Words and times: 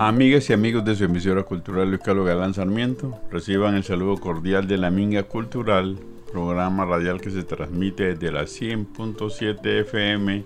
Amigas 0.00 0.50
y 0.50 0.52
amigos 0.52 0.84
de 0.84 0.96
su 0.96 1.04
emisora 1.04 1.44
cultural 1.44 1.90
Luis 1.90 2.00
Carlos 2.02 2.26
Galán 2.26 2.52
Sarmiento, 2.52 3.20
reciban 3.30 3.76
el 3.76 3.84
saludo 3.84 4.16
cordial 4.16 4.66
de 4.66 4.76
la 4.76 4.90
Minga 4.90 5.22
Cultural, 5.22 5.96
programa 6.32 6.84
radial 6.84 7.20
que 7.20 7.30
se 7.30 7.44
transmite 7.44 8.16
desde 8.16 8.32
la 8.32 8.42
100.7 8.42 9.82
FM, 9.82 10.44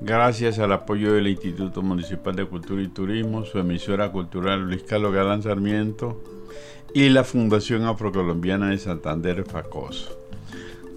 gracias 0.00 0.60
al 0.60 0.72
apoyo 0.72 1.12
del 1.12 1.26
Instituto 1.26 1.82
Municipal 1.82 2.36
de 2.36 2.46
Cultura 2.46 2.80
y 2.80 2.86
Turismo, 2.86 3.44
su 3.44 3.58
emisora 3.58 4.12
cultural 4.12 4.62
Luis 4.62 4.84
Carlos 4.84 5.12
Galán 5.12 5.42
Sarmiento 5.42 6.22
y 6.94 7.08
la 7.08 7.24
Fundación 7.24 7.84
Afrocolombiana 7.84 8.68
de 8.68 8.78
Santander 8.78 9.44
FACOS. 9.44 10.14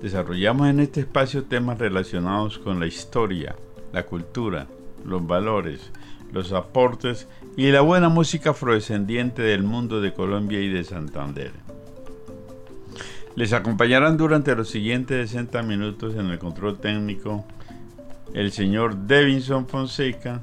Desarrollamos 0.02 0.68
en 0.68 0.82
este 0.82 1.02
espacio 1.02 1.46
temas 1.46 1.80
relacionados 1.80 2.60
con 2.60 2.82
la 2.82 2.88
historia, 2.88 3.56
la 3.94 4.04
cultura, 4.05 4.68
los 5.05 5.26
valores, 5.26 5.92
los 6.34 6.52
aportes 6.52 7.30
y 7.55 7.72
la 7.72 7.80
buena 7.80 8.10
música 8.10 8.50
afrodescendiente 8.50 9.42
del 9.42 9.64
mundo 9.64 10.02
de 10.02 10.14
Colombia 10.14 10.60
y 10.60 10.68
de 10.68 10.84
Santander. 10.84 11.54
Les 13.36 13.54
acompañarán 13.54 14.18
durante 14.18 14.54
los 14.54 14.70
siguientes 14.70 15.30
60 15.30 15.64
minutos 15.64 16.16
en 16.16 16.27
el 16.27 16.40
control 16.40 16.77
técnico 16.77 17.46
el 18.34 18.52
señor 18.52 18.98
Devinson 18.98 19.66
Fonseca 19.66 20.41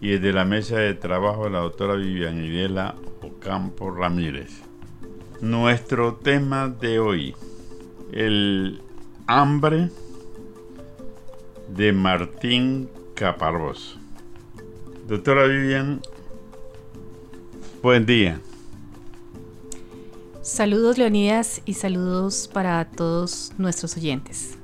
y 0.00 0.12
desde 0.12 0.32
la 0.32 0.46
mesa 0.46 0.78
de 0.78 0.94
trabajo 0.94 1.50
la 1.50 1.58
doctora 1.58 1.94
Vivian 1.94 2.42
Idela 2.42 2.94
Ocampo 3.20 3.90
Ramírez. 3.90 4.67
Nuestro 5.40 6.16
tema 6.16 6.68
de 6.68 6.98
hoy, 6.98 7.36
el 8.10 8.82
hambre 9.28 9.88
de 11.68 11.92
Martín 11.92 12.88
Caparrós. 13.14 13.96
Doctora 15.06 15.44
Vivian, 15.44 16.00
buen 17.84 18.04
día. 18.04 18.40
Saludos 20.42 20.98
Leonidas 20.98 21.62
y 21.64 21.74
saludos 21.74 22.50
para 22.52 22.84
todos 22.86 23.52
nuestros 23.58 23.96
oyentes. 23.96 24.58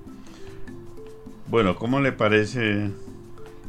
Bueno, 1.46 1.76
¿cómo 1.76 2.00
le 2.00 2.10
parece 2.10 2.90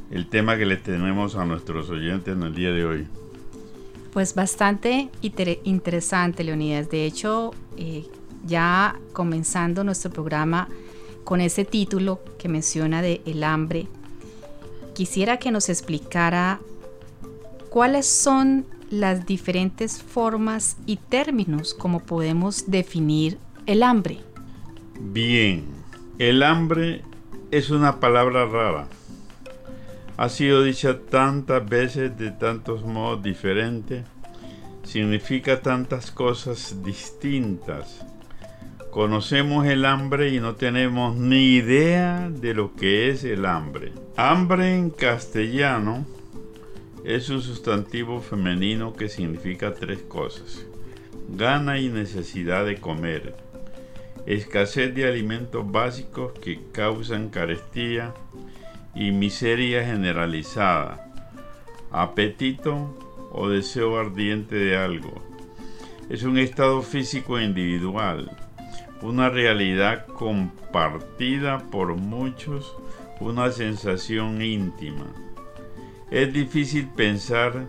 el 0.10 0.28
tema 0.28 0.58
que 0.58 0.66
le 0.66 0.78
tenemos 0.78 1.36
a 1.36 1.46
nuestros 1.46 1.88
oyentes 1.92 2.36
en 2.36 2.42
el 2.42 2.56
día 2.56 2.72
de 2.72 2.84
hoy? 2.84 3.08
Pues 4.16 4.34
bastante 4.34 5.10
interesante, 5.66 6.46
Leonidas. 6.46 6.90
De 6.90 7.06
hecho, 7.06 7.52
eh, 7.76 8.06
ya 8.46 8.98
comenzando 9.12 9.84
nuestro 9.84 10.10
programa 10.10 10.70
con 11.26 11.42
ese 11.42 11.66
título 11.66 12.22
que 12.40 12.48
menciona 12.48 13.02
de 13.02 13.22
El 13.26 13.44
hambre, 13.44 13.88
quisiera 14.94 15.36
que 15.36 15.52
nos 15.52 15.68
explicara 15.68 16.62
cuáles 17.70 18.06
son 18.06 18.66
las 18.90 19.26
diferentes 19.26 20.02
formas 20.02 20.78
y 20.86 20.96
términos 20.96 21.74
como 21.74 22.00
podemos 22.00 22.72
definir 22.72 23.38
el 23.66 23.84
hambre. 23.84 24.20
Bien, 24.98 25.66
el 26.20 26.42
hambre 26.42 27.02
es 27.52 27.70
una 27.70 28.00
palabra 28.00 28.46
rara. 28.46 28.88
Ha 30.18 30.30
sido 30.30 30.64
dicha 30.64 31.02
tantas 31.02 31.68
veces 31.68 32.18
de 32.18 32.32
tantos 32.32 32.84
modos 32.84 33.22
diferentes. 33.22 34.06
Significa 34.84 35.62
tantas 35.62 36.10
cosas 36.10 36.84
distintas. 36.84 38.06
Conocemos 38.92 39.66
el 39.66 39.84
hambre 39.84 40.30
y 40.30 40.40
no 40.40 40.56
tenemos 40.56 41.18
ni 41.18 41.56
idea 41.56 42.30
de 42.30 42.54
lo 42.54 42.74
que 42.76 43.10
es 43.10 43.26
el 43.26 43.46
hambre. 43.46 43.92
Hambre 44.16 44.74
en 44.74 44.90
castellano 44.90 46.06
es 47.04 47.30
un 47.30 47.42
sustantivo 47.42 48.22
femenino 48.22 48.94
que 48.94 49.10
significa 49.10 49.74
tres 49.74 50.00
cosas. 50.04 50.66
Gana 51.28 51.78
y 51.80 51.90
necesidad 51.90 52.66
de 52.66 52.78
comer. 52.78 53.36
Escasez 54.26 54.96
de 54.96 55.10
alimentos 55.10 55.70
básicos 55.70 56.32
que 56.40 56.62
causan 56.72 57.28
carestía 57.28 58.14
y 58.96 59.12
miseria 59.12 59.86
generalizada. 59.86 61.12
Apetito 61.92 62.98
o 63.32 63.50
deseo 63.50 64.00
ardiente 64.00 64.56
de 64.56 64.78
algo. 64.78 65.22
Es 66.10 66.24
un 66.24 66.38
estado 66.38 66.82
físico 66.82 67.40
individual, 67.40 68.32
una 69.02 69.30
realidad 69.30 70.06
compartida 70.08 71.60
por 71.70 71.96
muchos, 71.96 72.76
una 73.20 73.52
sensación 73.52 74.42
íntima. 74.42 75.06
Es 76.12 76.32
difícil 76.32 76.88
pensar 76.88 77.68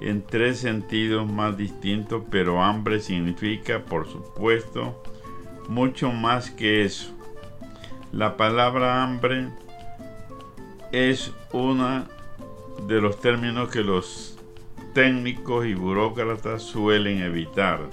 en 0.00 0.22
tres 0.22 0.58
sentidos 0.58 1.30
más 1.30 1.56
distintos, 1.56 2.22
pero 2.30 2.62
hambre 2.62 3.00
significa, 3.00 3.84
por 3.84 4.08
supuesto, 4.08 5.02
mucho 5.68 6.10
más 6.10 6.50
que 6.50 6.84
eso. 6.84 7.14
La 8.10 8.36
palabra 8.36 9.02
hambre 9.04 9.50
es 10.92 11.32
uno 11.52 12.06
de 12.86 13.00
los 13.00 13.20
términos 13.20 13.70
que 13.70 13.82
los 13.82 14.38
técnicos 14.92 15.66
y 15.66 15.74
burócratas 15.74 16.62
suelen 16.62 17.22
evitar. 17.22 17.90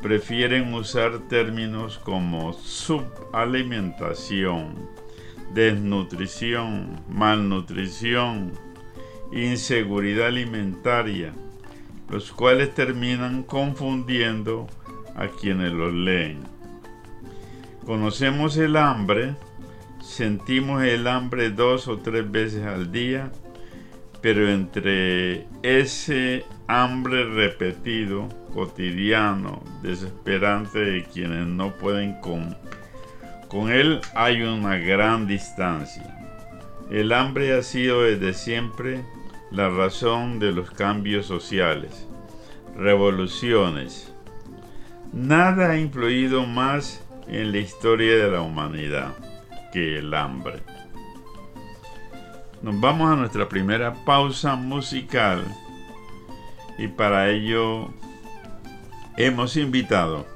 Prefieren 0.00 0.72
usar 0.72 1.18
términos 1.28 1.98
como 1.98 2.54
subalimentación, 2.54 4.88
desnutrición, 5.52 7.02
malnutrición, 7.08 8.52
inseguridad 9.32 10.28
alimentaria, 10.28 11.34
los 12.08 12.32
cuales 12.32 12.74
terminan 12.74 13.42
confundiendo 13.42 14.68
a 15.14 15.28
quienes 15.28 15.70
los 15.72 15.92
leen. 15.92 16.38
Conocemos 17.84 18.56
el 18.56 18.76
hambre, 18.76 19.34
sentimos 20.10 20.82
el 20.82 21.06
hambre 21.06 21.50
dos 21.50 21.86
o 21.86 21.98
tres 21.98 22.30
veces 22.30 22.66
al 22.66 22.90
día, 22.90 23.30
pero 24.20 24.50
entre 24.50 25.46
ese 25.62 26.44
hambre 26.66 27.24
repetido, 27.24 28.28
cotidiano, 28.52 29.62
desesperante 29.82 30.80
de 30.80 31.04
quienes 31.04 31.46
no 31.46 31.72
pueden 31.74 32.20
con 32.20 32.56
con 33.48 33.72
él 33.72 34.00
hay 34.14 34.42
una 34.42 34.76
gran 34.76 35.26
distancia. 35.26 36.16
El 36.88 37.12
hambre 37.12 37.52
ha 37.52 37.62
sido 37.62 38.02
desde 38.02 38.32
siempre 38.32 39.04
la 39.50 39.68
razón 39.68 40.38
de 40.38 40.52
los 40.52 40.70
cambios 40.70 41.26
sociales, 41.26 42.06
revoluciones. 42.76 44.12
Nada 45.12 45.70
ha 45.70 45.78
influido 45.78 46.46
más 46.46 47.04
en 47.26 47.50
la 47.50 47.58
historia 47.58 48.16
de 48.16 48.30
la 48.30 48.40
humanidad 48.42 49.29
que 49.72 49.98
el 49.98 50.12
hambre. 50.14 50.62
Nos 52.62 52.78
vamos 52.80 53.10
a 53.10 53.16
nuestra 53.16 53.48
primera 53.48 53.94
pausa 54.04 54.54
musical 54.54 55.44
y 56.78 56.88
para 56.88 57.30
ello 57.30 57.90
hemos 59.16 59.56
invitado 59.56 60.26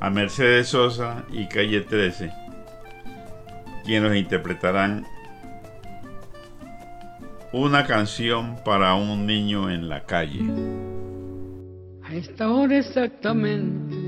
a 0.00 0.10
Mercedes 0.10 0.68
Sosa 0.68 1.24
y 1.32 1.46
Calle 1.48 1.80
13, 1.80 2.32
quienes 3.84 4.16
interpretarán 4.16 5.06
una 7.52 7.86
canción 7.86 8.56
para 8.64 8.94
un 8.94 9.26
niño 9.26 9.70
en 9.70 9.88
la 9.88 10.04
calle. 10.04 10.40
A 12.04 12.14
esta 12.14 12.50
hora 12.50 12.78
exactamente 12.78 14.07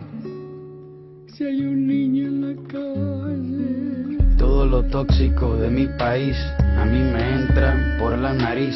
si 1.41 1.47
hay 1.47 1.61
un 1.61 1.87
niño 1.87 2.27
en 2.27 2.41
la 2.41 2.55
calle. 2.67 4.37
Todo 4.37 4.67
lo 4.67 4.83
tóxico 4.83 5.55
de 5.55 5.71
mi 5.71 5.87
país 5.87 6.37
a 6.77 6.85
mí 6.85 6.99
me 6.99 7.33
entra 7.33 7.97
por 7.99 8.15
la 8.15 8.31
nariz. 8.31 8.75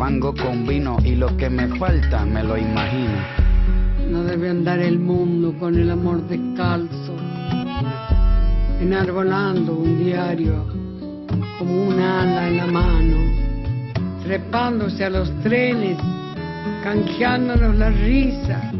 fango 0.00 0.34
con 0.34 0.66
vino 0.66 0.96
y 1.04 1.14
lo 1.14 1.36
que 1.36 1.50
me 1.50 1.68
falta 1.76 2.24
me 2.24 2.42
lo 2.42 2.56
imagino. 2.56 3.20
No 4.10 4.24
debe 4.24 4.48
andar 4.48 4.78
el 4.78 4.98
mundo 4.98 5.54
con 5.60 5.78
el 5.78 5.90
amor 5.90 6.26
descalzo, 6.26 7.14
enarbolando 8.80 9.74
un 9.74 10.02
diario 10.02 10.64
como 11.58 11.88
un 11.88 12.00
ala 12.00 12.48
en 12.48 12.56
la 12.56 12.66
mano, 12.66 13.18
trepándose 14.24 15.04
a 15.04 15.10
los 15.10 15.30
trenes, 15.42 15.98
canjeándonos 16.82 17.76
la 17.76 17.90
risa, 17.90 18.72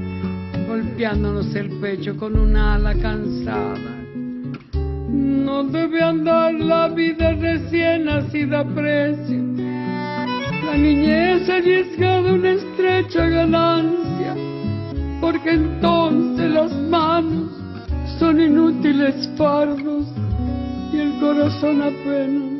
golpeándonos 0.66 1.54
el 1.54 1.68
pecho 1.82 2.16
con 2.16 2.34
un 2.38 2.56
ala 2.56 2.94
cansada. 2.94 3.92
No 5.12 5.64
debe 5.64 6.02
andar 6.02 6.54
la 6.54 6.88
vida 6.88 7.34
recién 7.34 8.06
nacida 8.06 8.60
a 8.60 8.64
precio 8.64 9.69
la 10.70 10.76
niñez 10.76 11.48
arriesgada 11.48 12.32
una 12.32 12.50
estrecha 12.50 13.26
ganancia, 13.26 14.36
porque 15.20 15.50
entonces 15.50 16.48
las 16.48 16.72
manos 16.72 17.50
son 18.20 18.40
inútiles 18.40 19.28
fardos 19.36 20.06
y 20.92 20.98
el 20.98 21.18
corazón 21.18 21.82
apenas 21.82 22.59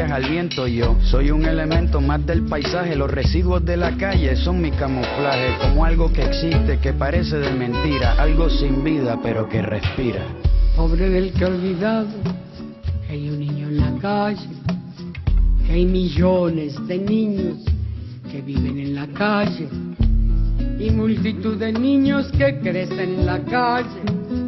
al 0.00 0.28
viento 0.28 0.66
yo. 0.66 0.96
Soy 1.02 1.30
un 1.30 1.44
elemento 1.44 2.00
más 2.00 2.24
del 2.26 2.42
paisaje, 2.42 2.96
los 2.96 3.10
residuos 3.10 3.64
de 3.64 3.76
la 3.76 3.96
calle 3.96 4.34
son 4.36 4.60
mi 4.60 4.70
camuflaje, 4.72 5.56
como 5.60 5.84
algo 5.84 6.12
que 6.12 6.22
existe, 6.22 6.78
que 6.80 6.92
parece 6.92 7.36
de 7.38 7.52
mentira, 7.52 8.14
algo 8.14 8.50
sin 8.50 8.82
vida 8.82 9.18
pero 9.22 9.48
que 9.48 9.62
respira. 9.62 10.22
Pobre 10.76 11.08
del 11.08 11.32
que 11.32 11.44
olvidado 11.44 12.08
hay 13.08 13.30
un 13.30 13.38
niño 13.38 13.68
en 13.68 13.76
la 13.78 14.00
calle, 14.00 14.48
que 15.66 15.72
hay 15.72 15.86
millones 15.86 16.74
de 16.88 16.98
niños 16.98 17.58
que 18.30 18.42
viven 18.42 18.78
en 18.78 18.94
la 18.96 19.06
calle 19.08 19.68
y 20.80 20.90
multitud 20.90 21.56
de 21.56 21.72
niños 21.72 22.30
que 22.32 22.58
crecen 22.58 22.98
en 22.98 23.26
la 23.26 23.38
calle. 23.44 24.43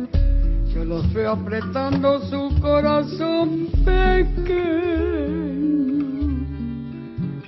Los 0.87 1.13
veo 1.13 1.33
apretando 1.33 2.21
su 2.21 2.61
corazón 2.61 3.67
pequeño 3.85 5.27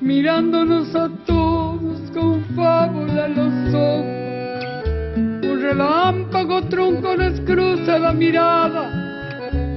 mirándonos 0.01 0.93
a 0.97 1.09
todos 1.25 2.11
con 2.13 2.45
fábula 2.57 3.27
en 3.27 3.37
los 3.37 3.75
ojos. 3.75 5.51
Un 5.53 5.61
relámpago 5.63 6.63
tronco 6.65 7.17
nos 7.17 7.39
cruza 7.43 7.99
la 8.01 8.13
mirada, 8.13 8.91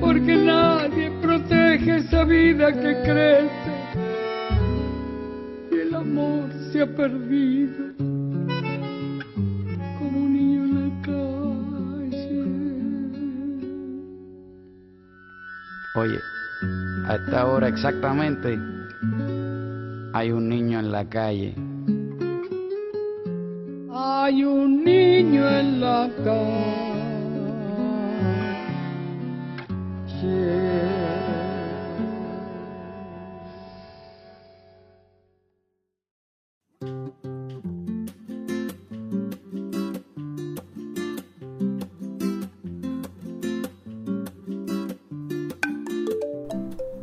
porque 0.01 0.35
nadie 0.37 1.11
protege 1.21 1.97
esa 1.97 2.23
vida 2.23 2.73
que 2.73 3.01
crece. 3.03 3.71
Y 5.71 5.75
el 5.81 5.93
amor 5.93 6.49
se 6.71 6.81
ha 6.81 6.87
perdido 6.87 8.10
Oye, 15.93 16.21
a 17.05 17.15
esta 17.15 17.45
hora 17.47 17.67
exactamente 17.67 18.57
hay 20.13 20.31
un 20.31 20.47
niño 20.47 20.79
en 20.79 20.89
la 20.89 21.03
calle. 21.09 21.53
Hay 23.93 24.43
un 24.45 24.85
niño 24.85 25.49
en 25.49 25.81
la 25.81 26.09
calle. 26.23 26.81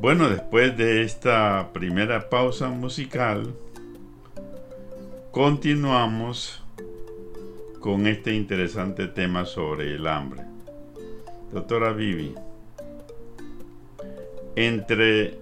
Bueno, 0.08 0.30
después 0.30 0.74
de 0.74 1.02
esta 1.02 1.68
primera 1.74 2.30
pausa 2.30 2.70
musical, 2.70 3.54
continuamos 5.32 6.62
con 7.80 8.06
este 8.06 8.32
interesante 8.32 9.06
tema 9.08 9.44
sobre 9.44 9.96
el 9.96 10.06
hambre. 10.06 10.44
Doctora 11.52 11.92
Vivi, 11.92 12.34
entre 14.56 15.36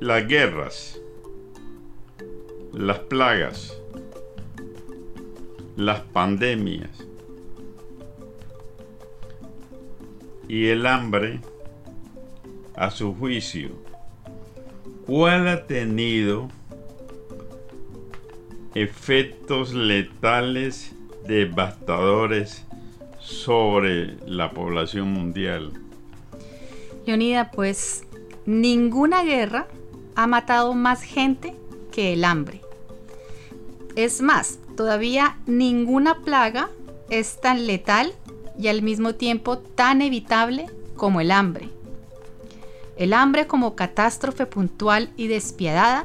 las 0.00 0.26
guerras, 0.26 1.00
las 2.72 2.98
plagas, 2.98 3.80
las 5.76 6.00
pandemias 6.00 6.90
y 10.48 10.66
el 10.66 10.84
hambre, 10.86 11.38
a 12.78 12.90
su 12.92 13.12
juicio, 13.14 13.70
¿cuál 15.04 15.48
ha 15.48 15.66
tenido 15.66 16.48
efectos 18.74 19.74
letales 19.74 20.94
devastadores 21.26 22.64
sobre 23.18 24.16
la 24.26 24.50
población 24.50 25.12
mundial? 25.12 25.72
Leonida, 27.04 27.50
pues 27.50 28.04
ninguna 28.46 29.24
guerra 29.24 29.66
ha 30.14 30.26
matado 30.28 30.72
más 30.74 31.02
gente 31.02 31.54
que 31.90 32.12
el 32.12 32.24
hambre. 32.24 32.60
Es 33.96 34.22
más, 34.22 34.60
todavía 34.76 35.36
ninguna 35.46 36.18
plaga 36.18 36.70
es 37.10 37.40
tan 37.40 37.66
letal 37.66 38.12
y 38.56 38.68
al 38.68 38.82
mismo 38.82 39.16
tiempo 39.16 39.58
tan 39.58 40.00
evitable 40.00 40.66
como 40.96 41.20
el 41.20 41.32
hambre. 41.32 41.70
El 42.98 43.12
hambre 43.12 43.46
como 43.46 43.76
catástrofe 43.76 44.44
puntual 44.44 45.10
y 45.16 45.28
despiadada 45.28 46.04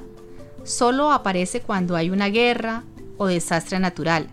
solo 0.63 1.11
aparece 1.11 1.59
cuando 1.59 1.95
hay 1.95 2.11
una 2.11 2.29
guerra 2.29 2.83
o 3.17 3.25
desastre 3.25 3.79
natural. 3.79 4.29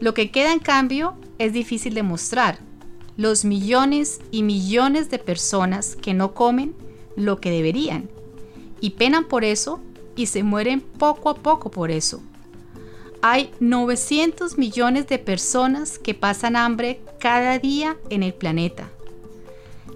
Lo 0.00 0.14
que 0.14 0.30
queda 0.30 0.54
en 0.54 0.60
cambio 0.60 1.14
es 1.38 1.52
difícil 1.52 1.92
de 1.92 2.02
mostrar. 2.02 2.58
Los 3.18 3.44
millones 3.44 4.20
y 4.30 4.42
millones 4.42 5.10
de 5.10 5.18
personas 5.18 5.94
que 5.94 6.14
no 6.14 6.32
comen 6.32 6.74
lo 7.16 7.38
que 7.38 7.50
deberían 7.50 8.08
y 8.80 8.90
penan 8.90 9.24
por 9.24 9.44
eso 9.44 9.78
y 10.16 10.24
se 10.24 10.42
mueren 10.42 10.80
poco 10.80 11.28
a 11.28 11.34
poco 11.34 11.70
por 11.70 11.90
eso. 11.90 12.22
Hay 13.20 13.50
900 13.60 14.56
millones 14.56 15.06
de 15.06 15.18
personas 15.18 15.98
que 15.98 16.14
pasan 16.14 16.56
hambre 16.56 17.02
cada 17.18 17.58
día 17.58 17.98
en 18.08 18.22
el 18.22 18.32
planeta. 18.32 18.88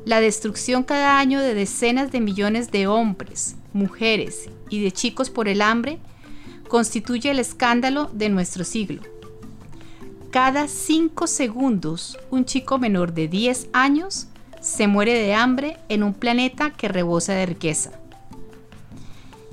La 0.04 0.20
destrucción 0.20 0.82
cada 0.82 1.18
año 1.18 1.40
de 1.40 1.54
decenas 1.54 2.12
de 2.12 2.20
millones 2.20 2.70
de 2.70 2.86
hombres, 2.86 3.56
mujeres 3.72 4.50
y 4.68 4.82
de 4.82 4.92
chicos 4.92 5.30
por 5.30 5.48
el 5.48 5.62
hambre 5.62 5.98
constituye 6.68 7.30
el 7.30 7.38
escándalo 7.38 8.10
de 8.12 8.28
nuestro 8.28 8.64
siglo. 8.64 9.00
Cada 10.30 10.68
cinco 10.68 11.26
segundos 11.26 12.18
un 12.30 12.44
chico 12.44 12.78
menor 12.78 13.14
de 13.14 13.28
10 13.28 13.68
años 13.72 14.26
se 14.60 14.88
muere 14.88 15.14
de 15.14 15.34
hambre 15.34 15.78
en 15.88 16.02
un 16.02 16.12
planeta 16.12 16.70
que 16.70 16.88
rebosa 16.88 17.32
de 17.34 17.46
riqueza. 17.46 17.92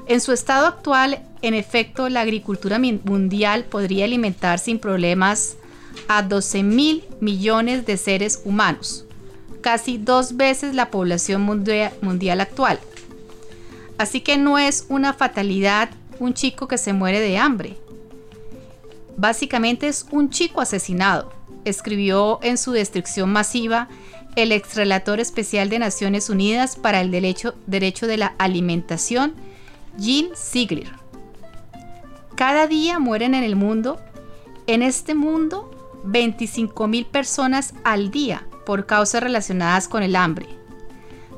En 0.07 0.19
su 0.19 0.33
estado 0.33 0.67
actual, 0.67 1.21
en 1.41 1.53
efecto, 1.53 2.09
la 2.09 2.21
agricultura 2.21 2.79
mundial 2.79 3.65
podría 3.65 4.05
alimentar 4.05 4.59
sin 4.59 4.79
problemas 4.79 5.55
a 6.07 6.23
12 6.23 6.63
mil 6.63 7.03
millones 7.19 7.85
de 7.85 7.97
seres 7.97 8.41
humanos, 8.43 9.05
casi 9.61 9.97
dos 9.97 10.35
veces 10.35 10.75
la 10.75 10.89
población 10.89 11.43
mundial 11.43 12.41
actual. 12.41 12.79
Así 13.97 14.21
que 14.21 14.37
no 14.37 14.57
es 14.57 14.85
una 14.89 15.13
fatalidad 15.13 15.89
un 16.19 16.33
chico 16.33 16.67
que 16.67 16.77
se 16.77 16.93
muere 16.93 17.19
de 17.19 17.37
hambre. 17.37 17.77
Básicamente 19.17 19.87
es 19.87 20.05
un 20.11 20.29
chico 20.29 20.61
asesinado, 20.61 21.31
escribió 21.65 22.39
en 22.43 22.57
su 22.57 22.71
destrucción 22.71 23.31
masiva 23.31 23.87
el 24.35 24.51
exrelator 24.51 25.19
especial 25.19 25.69
de 25.69 25.79
Naciones 25.79 26.29
Unidas 26.29 26.75
para 26.75 27.01
el 27.01 27.11
derecho, 27.11 27.55
derecho 27.65 28.07
de 28.07 28.17
la 28.17 28.35
alimentación, 28.37 29.33
Jean 29.97 30.29
Sigler. 30.35 30.91
Cada 32.35 32.67
día 32.67 32.99
mueren 32.99 33.33
en 33.33 33.43
el 33.43 33.55
mundo, 33.55 33.99
en 34.67 34.83
este 34.83 35.15
mundo, 35.15 35.69
25 36.05 36.87
mil 36.87 37.05
personas 37.05 37.73
al 37.83 38.09
día 38.09 38.47
por 38.65 38.85
causas 38.85 39.23
relacionadas 39.23 39.87
con 39.87 40.03
el 40.03 40.15
hambre. 40.15 40.47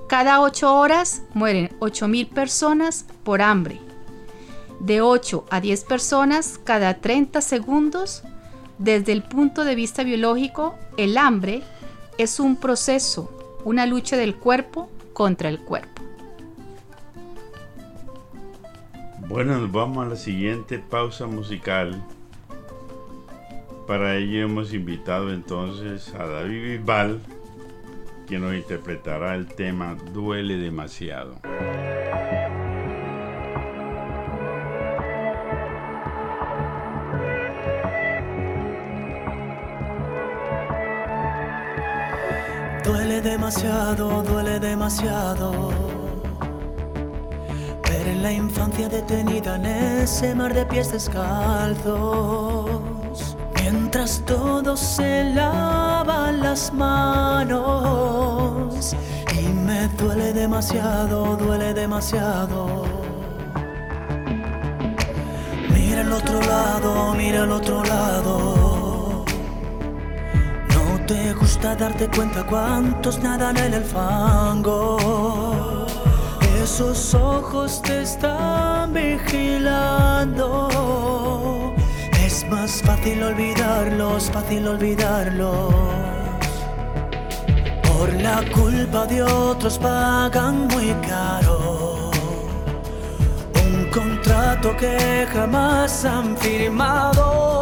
Cada 0.07 0.41
8 0.41 0.75
horas 0.75 1.23
mueren 1.33 1.71
8 1.79 2.07
mil 2.07 2.27
personas 2.27 3.05
por 3.23 3.41
hambre. 3.41 3.79
De 4.79 5.01
8 5.01 5.45
a 5.49 5.61
10 5.61 5.83
personas 5.85 6.59
cada 6.63 6.95
30 6.95 7.41
segundos. 7.41 8.23
Desde 8.77 9.11
el 9.11 9.23
punto 9.23 9.63
de 9.63 9.75
vista 9.75 10.03
biológico, 10.03 10.75
el 10.97 11.17
hambre 11.17 11.63
es 12.17 12.39
un 12.39 12.57
proceso, 12.57 13.31
una 13.63 13.85
lucha 13.85 14.17
del 14.17 14.35
cuerpo 14.35 14.89
contra 15.13 15.49
el 15.49 15.59
cuerpo. 15.59 16.01
Bueno, 19.27 19.57
nos 19.57 19.71
vamos 19.71 20.05
a 20.05 20.09
la 20.09 20.15
siguiente 20.15 20.79
pausa 20.79 21.27
musical. 21.27 22.03
Para 23.87 24.15
ello 24.15 24.45
hemos 24.45 24.73
invitado 24.73 25.33
entonces 25.33 26.13
a 26.15 26.25
David 26.25 26.77
Bisbal, 26.77 27.19
quien 28.25 28.41
nos 28.41 28.55
interpretará 28.55 29.35
el 29.35 29.47
tema 29.47 29.97
Duele 30.13 30.55
demasiado. 30.55 31.35
Duele 42.85 43.21
demasiado, 43.21 44.23
duele 44.23 44.61
demasiado. 44.61 45.71
Ver 47.89 48.07
en 48.07 48.23
la 48.23 48.31
infancia 48.31 48.87
detenida 48.87 49.57
en 49.57 49.65
ese 49.65 50.33
mar 50.33 50.53
de 50.53 50.65
pies 50.65 50.89
descalzos. 50.89 52.92
Mientras 53.63 54.21
todos 54.25 54.79
se 54.79 55.23
lavan 55.33 56.41
las 56.41 56.73
manos. 56.73 57.63
Y 59.39 59.47
me 59.47 59.87
duele 59.99 60.33
demasiado, 60.33 61.37
duele 61.37 61.73
demasiado. 61.73 62.83
Mira 65.73 66.01
el 66.01 66.11
otro 66.11 66.41
lado, 66.41 67.15
mira 67.15 67.43
el 67.45 67.51
otro 67.51 67.83
lado 67.85 68.63
te 71.07 71.33
gusta 71.33 71.75
darte 71.75 72.07
cuenta 72.07 72.45
cuántos 72.45 73.19
nadan 73.19 73.57
en 73.57 73.73
el 73.73 73.83
fango. 73.83 74.97
Esos 76.61 77.13
ojos 77.13 77.81
te 77.81 78.03
están 78.03 78.93
vigilando. 78.93 80.69
Es 82.33 82.49
más 82.49 82.81
fácil 82.81 83.21
olvidarlos, 83.21 84.31
fácil 84.31 84.67
olvidarlos. 84.67 85.71
Por 87.83 88.11
la 88.11 88.43
culpa 88.51 89.05
de 89.05 89.21
otros 89.21 89.77
pagan 89.77 90.67
muy 90.69 90.95
caro. 91.07 92.09
Un 93.63 93.87
contrato 93.91 94.75
que 94.77 95.27
jamás 95.31 96.05
han 96.05 96.35
firmado. 96.35 97.52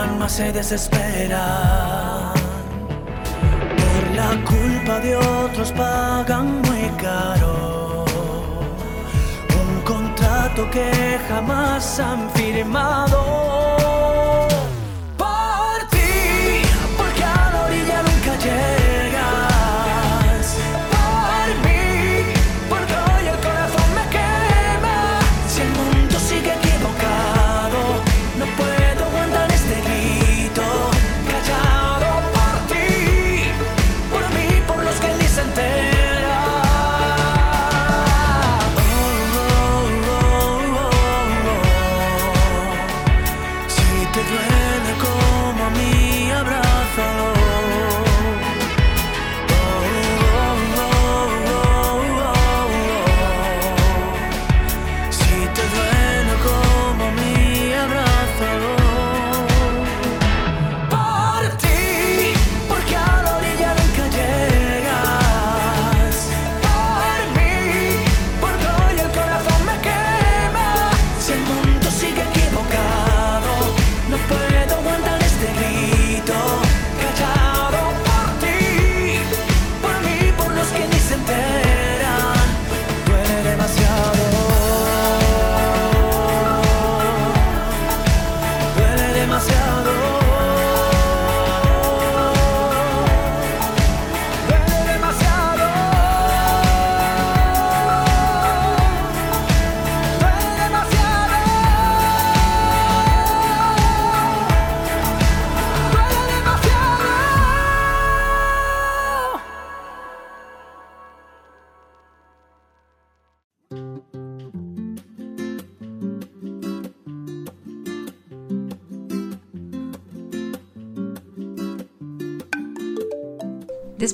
Desesperan, 0.00 0.18
más 0.18 0.32
se 0.32 0.52
desesperan. 0.52 2.34
Por 3.76 4.10
la 4.14 4.44
culpa 4.44 5.00
de 5.00 5.16
otros 5.16 5.72
pagan 5.72 6.62
muy 6.62 6.88
caro 7.00 7.60
que 10.70 11.18
jamás 11.28 11.98
han 12.00 12.30
firmado. 12.30 13.59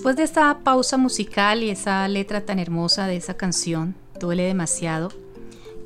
Después 0.07 0.19
de 0.19 0.23
esta 0.23 0.61
pausa 0.61 0.99
musical 0.99 1.65
y 1.65 1.71
esa 1.71 2.07
letra 2.07 2.47
tan 2.47 2.61
hermosa 2.61 3.09
de 3.09 3.17
esa 3.17 3.37
canción, 3.37 3.97
Duele 4.21 4.45
demasiado, 4.45 5.09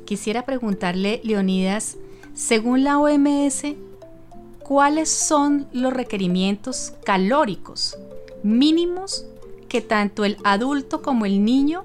quisiera 0.05 0.45
preguntarle, 0.45 1.21
Leonidas, 1.23 1.97
según 2.35 2.83
la 2.83 2.99
OMS, 2.99 3.63
¿cuáles 4.59 5.09
son 5.09 5.67
los 5.73 5.91
requerimientos 5.91 6.93
calóricos 7.03 7.97
mínimos 8.43 9.25
que 9.67 9.81
tanto 9.81 10.23
el 10.23 10.37
adulto 10.43 11.01
como 11.01 11.25
el 11.25 11.43
niño 11.43 11.83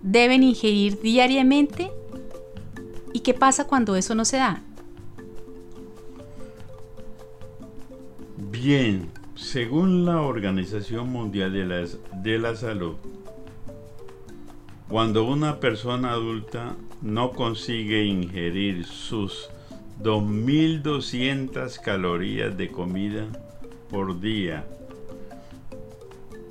deben 0.00 0.44
ingerir 0.44 0.98
diariamente? 1.02 1.90
¿Y 3.12 3.20
qué 3.20 3.34
pasa 3.34 3.66
cuando 3.66 3.96
eso 3.96 4.14
no 4.14 4.24
se 4.24 4.38
da? 4.38 4.62
Bien, 8.50 9.10
según 9.36 10.06
la 10.06 10.22
Organización 10.22 11.10
Mundial 11.10 11.52
de 11.52 11.66
la, 11.66 11.86
de 12.22 12.38
la 12.38 12.56
Salud, 12.56 12.94
cuando 14.88 15.24
una 15.24 15.60
persona 15.60 16.12
adulta 16.12 16.74
no 17.02 17.32
consigue 17.32 18.04
ingerir 18.04 18.84
sus 18.86 19.50
2.200 20.02 21.80
calorías 21.80 22.56
de 22.56 22.68
comida 22.68 23.26
por 23.90 24.20
día, 24.20 24.64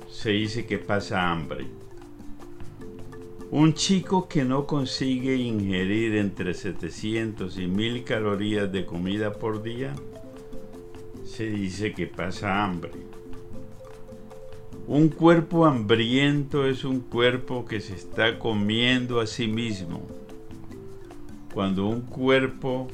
se 0.08 0.30
dice 0.30 0.64
que 0.64 0.78
pasa 0.78 1.30
hambre. 1.30 1.66
Un 3.50 3.74
chico 3.74 4.28
que 4.28 4.44
no 4.44 4.66
consigue 4.66 5.36
ingerir 5.36 6.16
entre 6.16 6.54
700 6.54 7.58
y 7.58 7.66
1000 7.66 8.04
calorías 8.04 8.70
de 8.70 8.84
comida 8.84 9.32
por 9.32 9.62
día, 9.62 9.94
se 11.26 11.50
dice 11.50 11.92
que 11.92 12.06
pasa 12.06 12.64
hambre. 12.64 12.92
Un 14.86 15.08
cuerpo 15.08 15.66
hambriento 15.66 16.66
es 16.66 16.84
un 16.84 17.00
cuerpo 17.00 17.64
que 17.66 17.80
se 17.80 17.94
está 17.94 18.38
comiendo 18.38 19.20
a 19.20 19.26
sí 19.26 19.48
mismo. 19.48 20.06
Cuando 21.52 21.86
un 21.86 22.02
cuerpo 22.02 22.86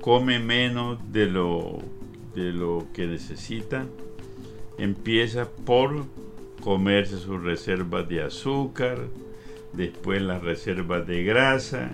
come 0.00 0.40
menos 0.40 0.98
de 1.12 1.26
lo, 1.26 1.78
de 2.34 2.52
lo 2.52 2.86
que 2.92 3.06
necesita, 3.06 3.86
empieza 4.78 5.48
por 5.48 6.06
comerse 6.60 7.18
sus 7.18 7.40
reservas 7.40 8.08
de 8.08 8.22
azúcar, 8.22 8.98
después 9.72 10.20
las 10.20 10.42
reservas 10.42 11.06
de 11.06 11.22
grasa 11.22 11.92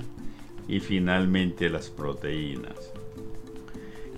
y 0.67 0.81
finalmente 0.81 1.69
las 1.69 1.91
proteínas. 1.91 2.94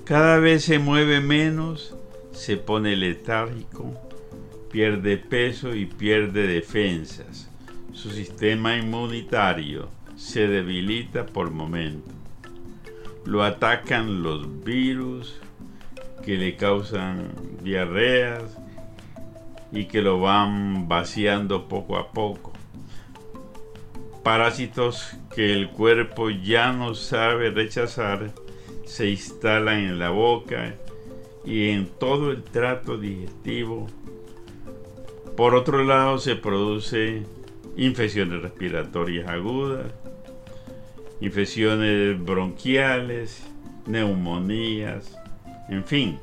Cada 0.06 0.38
vez 0.38 0.62
se 0.62 0.78
mueve 0.78 1.20
menos, 1.20 1.92
se 2.30 2.56
pone 2.56 2.94
letárgico, 2.94 3.92
pierde 4.70 5.16
peso 5.16 5.74
y 5.74 5.86
pierde 5.86 6.46
defensas. 6.46 7.50
Su 7.92 8.10
sistema 8.10 8.76
inmunitario 8.76 9.88
se 10.14 10.46
debilita 10.46 11.26
por 11.26 11.50
momento. 11.50 12.08
Lo 13.24 13.42
atacan 13.42 14.22
los 14.22 14.62
virus 14.62 15.40
que 16.24 16.36
le 16.36 16.54
causan 16.54 17.32
diarreas 17.64 18.44
y 19.72 19.86
que 19.86 20.02
lo 20.02 20.20
van 20.20 20.86
vaciando 20.86 21.66
poco 21.66 21.96
a 21.96 22.12
poco. 22.12 22.52
Parásitos 24.22 25.16
que 25.34 25.52
el 25.52 25.68
cuerpo 25.70 26.30
ya 26.30 26.72
no 26.72 26.94
sabe 26.94 27.50
rechazar 27.50 28.45
se 28.86 29.10
instalan 29.10 29.80
en 29.80 29.98
la 29.98 30.10
boca 30.10 30.74
y 31.44 31.70
en 31.70 31.86
todo 31.86 32.30
el 32.30 32.42
trato 32.42 32.96
digestivo. 32.96 33.88
Por 35.36 35.54
otro 35.54 35.84
lado, 35.84 36.18
se 36.18 36.36
produce 36.36 37.24
infecciones 37.76 38.40
respiratorias 38.40 39.28
agudas, 39.28 39.92
infecciones 41.20 42.24
bronquiales, 42.24 43.42
neumonías, 43.86 45.18
en 45.68 45.84
fin. 45.84 46.18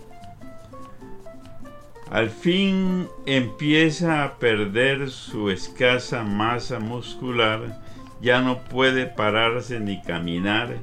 Al 2.10 2.30
fin 2.30 3.08
empieza 3.26 4.24
a 4.24 4.38
perder 4.38 5.10
su 5.10 5.50
escasa 5.50 6.24
masa 6.24 6.80
muscular, 6.80 7.82
ya 8.22 8.42
no 8.42 8.64
puede 8.64 9.06
pararse 9.06 9.80
ni 9.80 10.02
caminar 10.02 10.78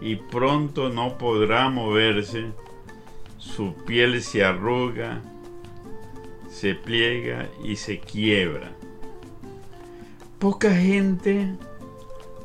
y 0.00 0.16
pronto 0.16 0.90
no 0.90 1.18
podrá 1.18 1.68
moverse, 1.68 2.46
su 3.38 3.74
piel 3.84 4.22
se 4.22 4.44
arruga, 4.44 5.20
se 6.48 6.74
pliega 6.74 7.48
y 7.62 7.76
se 7.76 7.98
quiebra. 7.98 8.72
Poca 10.38 10.74
gente, 10.74 11.54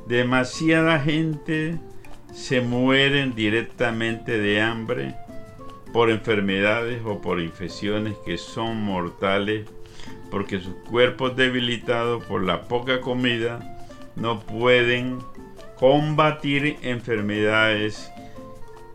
demasiada 0.08 1.00
gente 1.00 1.78
se 2.34 2.62
mueren 2.62 3.36
directamente 3.36 4.40
de 4.40 4.62
hambre 4.62 5.16
por 5.92 6.10
enfermedades 6.10 7.02
o 7.06 7.20
por 7.20 7.42
infecciones 7.42 8.16
que 8.26 8.38
son 8.38 8.82
mortales 8.82 9.68
porque 10.30 10.60
sus 10.60 10.76
cuerpos 10.90 11.36
debilitados 11.36 12.24
por 12.26 12.44
la 12.44 12.68
poca 12.68 13.02
comida 13.02 13.60
no 14.16 14.40
pueden 14.40 15.20
combatir 15.80 16.78
enfermedades 16.82 18.12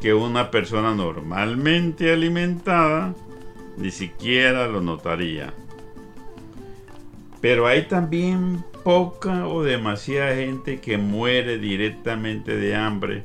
que 0.00 0.12
una 0.12 0.50
persona 0.50 0.94
normalmente 0.94 2.12
alimentada 2.12 3.14
ni 3.78 3.90
siquiera 3.90 4.68
lo 4.68 4.82
notaría. 4.82 5.54
Pero 7.40 7.66
hay 7.66 7.84
también 7.84 8.62
poca 8.84 9.48
o 9.48 9.62
demasiada 9.62 10.34
gente 10.34 10.80
que 10.80 10.98
muere 10.98 11.58
directamente 11.58 12.54
de 12.54 12.76
hambre. 12.76 13.24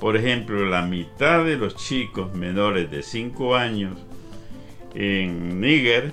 Por 0.00 0.16
ejemplo, 0.16 0.64
la 0.66 0.82
mitad 0.82 1.44
de 1.44 1.56
los 1.56 1.76
chicos 1.76 2.34
menores 2.34 2.90
de 2.90 3.02
5 3.02 3.56
años 3.56 3.98
en 4.94 5.60
Níger 5.60 6.12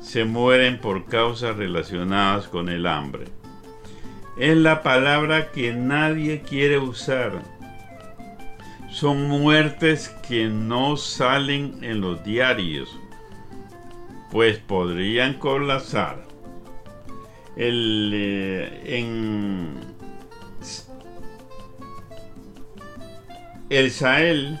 se 0.00 0.24
mueren 0.24 0.80
por 0.80 1.04
causas 1.06 1.56
relacionadas 1.56 2.48
con 2.48 2.68
el 2.68 2.86
hambre 2.86 3.37
es 4.38 4.56
la 4.56 4.82
palabra 4.82 5.50
que 5.50 5.72
nadie 5.72 6.42
quiere 6.42 6.78
usar. 6.78 7.42
Son 8.90 9.28
muertes 9.28 10.08
que 10.26 10.46
no 10.46 10.96
salen 10.96 11.78
en 11.82 12.00
los 12.00 12.24
diarios, 12.24 12.96
pues 14.30 14.58
podrían 14.58 15.34
colapsar. 15.34 16.26
El, 17.56 18.12
eh, 18.14 19.74
Sahel 23.90 24.60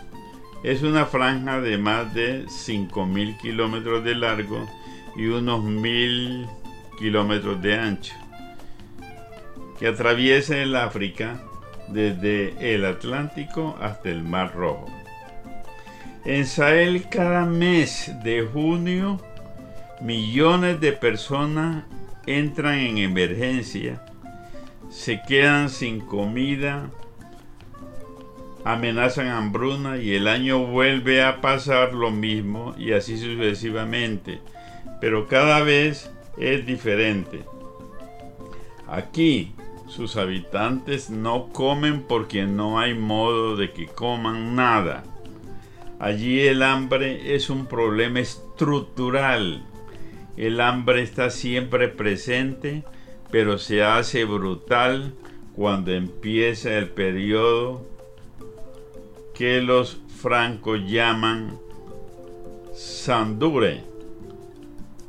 es 0.64 0.82
una 0.82 1.06
franja 1.06 1.60
de 1.60 1.78
más 1.78 2.12
de 2.12 2.44
5.000 2.46 3.38
kilómetros 3.38 4.02
de 4.02 4.16
largo 4.16 4.68
y 5.16 5.26
unos 5.26 5.60
1.000 5.60 6.48
kilómetros 6.98 7.62
de 7.62 7.78
ancho 7.78 8.27
que 9.78 9.86
atraviesa 9.86 10.58
el 10.58 10.74
África 10.76 11.40
desde 11.88 12.74
el 12.74 12.84
Atlántico 12.84 13.76
hasta 13.80 14.10
el 14.10 14.22
Mar 14.22 14.54
Rojo. 14.54 14.86
En 16.24 16.46
Sahel 16.46 17.08
cada 17.08 17.46
mes 17.46 18.12
de 18.22 18.42
junio 18.42 19.20
millones 20.00 20.80
de 20.80 20.92
personas 20.92 21.84
entran 22.26 22.78
en 22.78 22.98
emergencia, 22.98 24.02
se 24.90 25.22
quedan 25.22 25.70
sin 25.70 26.00
comida, 26.00 26.90
amenazan 28.64 29.28
hambruna 29.28 29.96
y 29.96 30.14
el 30.14 30.28
año 30.28 30.66
vuelve 30.66 31.22
a 31.22 31.40
pasar 31.40 31.94
lo 31.94 32.10
mismo 32.10 32.74
y 32.78 32.92
así 32.92 33.16
sucesivamente, 33.16 34.40
pero 35.00 35.26
cada 35.26 35.62
vez 35.62 36.10
es 36.36 36.66
diferente. 36.66 37.44
Aquí 38.86 39.54
sus 39.88 40.16
habitantes 40.16 41.10
no 41.10 41.48
comen 41.48 42.02
porque 42.02 42.44
no 42.44 42.78
hay 42.78 42.94
modo 42.94 43.56
de 43.56 43.72
que 43.72 43.86
coman 43.86 44.54
nada. 44.54 45.04
Allí 45.98 46.40
el 46.46 46.62
hambre 46.62 47.34
es 47.34 47.50
un 47.50 47.66
problema 47.66 48.20
estructural. 48.20 49.64
El 50.36 50.60
hambre 50.60 51.02
está 51.02 51.30
siempre 51.30 51.88
presente, 51.88 52.84
pero 53.30 53.58
se 53.58 53.82
hace 53.82 54.24
brutal 54.24 55.14
cuando 55.56 55.92
empieza 55.92 56.78
el 56.78 56.88
periodo 56.88 57.84
que 59.34 59.60
los 59.60 59.98
francos 60.20 60.80
llaman 60.86 61.58
Sandure. 62.74 63.82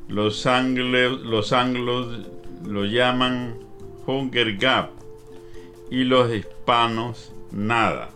Los 0.07 0.47
anglos, 0.47 1.21
los 1.21 1.53
anglos 1.53 2.27
lo 2.65 2.85
llaman 2.85 3.68
Hunger 4.09 4.57
Gap 4.57 4.89
y 5.91 6.03
los 6.03 6.33
hispanos 6.33 7.31
nada. 7.51 8.09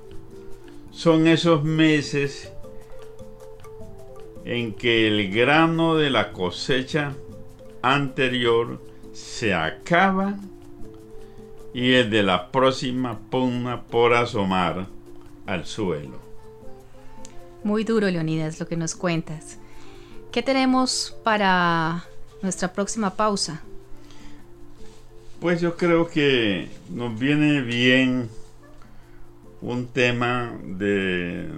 Son 0.92 1.28
esos 1.28 1.64
meses 1.64 2.52
en 4.46 4.74
que 4.74 5.08
el 5.08 5.32
grano 5.32 5.96
de 5.96 6.10
la 6.10 6.32
cosecha 6.32 7.14
anterior 7.82 8.82
se 9.14 9.54
acaba 9.54 10.36
y 11.74 11.94
el 11.94 12.10
de 12.10 12.24
la 12.24 12.52
próxima 12.52 13.20
pugna 13.30 13.84
por 13.84 14.14
asomar 14.14 14.88
al 15.46 15.66
suelo. 15.66 16.18
Muy 17.64 17.84
duro, 17.84 18.10
Leonidas, 18.10 18.60
lo 18.60 18.68
que 18.68 18.78
nos 18.78 18.96
cuentas. 18.96 19.58
¿Qué 20.32 20.44
tenemos 20.44 21.16
para 21.24 22.04
nuestra 22.42 22.74
próxima 22.74 23.16
pausa? 23.16 23.64
Pues 25.44 25.60
yo 25.60 25.76
creo 25.76 26.08
que 26.08 26.70
nos 26.90 27.20
viene 27.20 27.60
bien 27.60 28.30
un 29.60 29.88
tema 29.88 30.58
de 30.64 31.50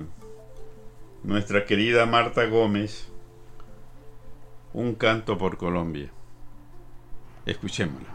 nuestra 1.23 1.65
querida 1.65 2.07
Marta 2.07 2.45
Gómez, 2.47 3.07
Un 4.73 4.95
canto 4.95 5.37
por 5.37 5.57
Colombia. 5.57 6.09
Escuchémosla. 7.45 8.14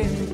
canto 0.00 0.29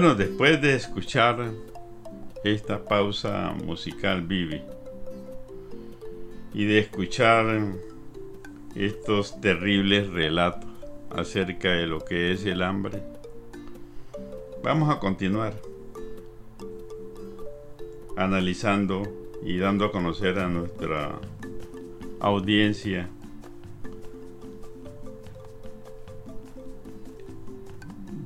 Bueno, 0.00 0.14
después 0.14 0.62
de 0.62 0.76
escuchar 0.76 1.50
esta 2.42 2.82
pausa 2.86 3.54
musical 3.66 4.22
Vivi 4.22 4.62
y 6.54 6.64
de 6.64 6.78
escuchar 6.78 7.74
estos 8.74 9.38
terribles 9.42 10.08
relatos 10.08 10.70
acerca 11.10 11.72
de 11.72 11.86
lo 11.86 12.02
que 12.02 12.32
es 12.32 12.46
el 12.46 12.62
hambre, 12.62 13.02
vamos 14.64 14.88
a 14.88 15.00
continuar 15.00 15.52
analizando 18.16 19.02
y 19.44 19.58
dando 19.58 19.84
a 19.84 19.92
conocer 19.92 20.38
a 20.38 20.48
nuestra 20.48 21.18
audiencia 22.20 23.10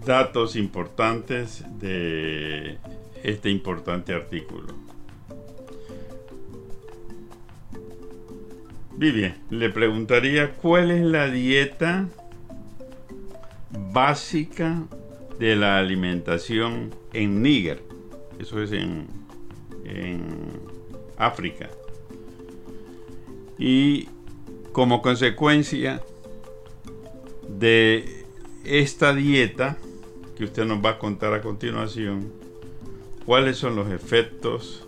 datos 0.04 0.56
importantes 0.56 1.64
de 1.78 2.78
este 3.22 3.50
importante 3.50 4.12
artículo. 4.14 4.74
Vivian, 8.96 9.36
le 9.50 9.70
preguntaría 9.70 10.52
cuál 10.52 10.90
es 10.90 11.02
la 11.02 11.28
dieta 11.28 12.08
básica 13.92 14.84
de 15.38 15.56
la 15.56 15.78
alimentación 15.78 16.94
en 17.12 17.42
Níger. 17.42 17.82
Eso 18.38 18.62
es 18.62 18.72
en, 18.72 19.06
en 19.84 20.24
África. 21.16 21.70
Y 23.58 24.08
como 24.72 25.02
consecuencia 25.02 26.02
de 27.48 28.24
esta 28.64 29.14
dieta 29.14 29.76
que 30.36 30.44
usted 30.44 30.64
nos 30.64 30.84
va 30.84 30.90
a 30.90 30.98
contar 30.98 31.32
a 31.34 31.40
continuación, 31.40 32.32
cuáles 33.24 33.56
son 33.56 33.76
los 33.76 33.90
efectos 33.90 34.86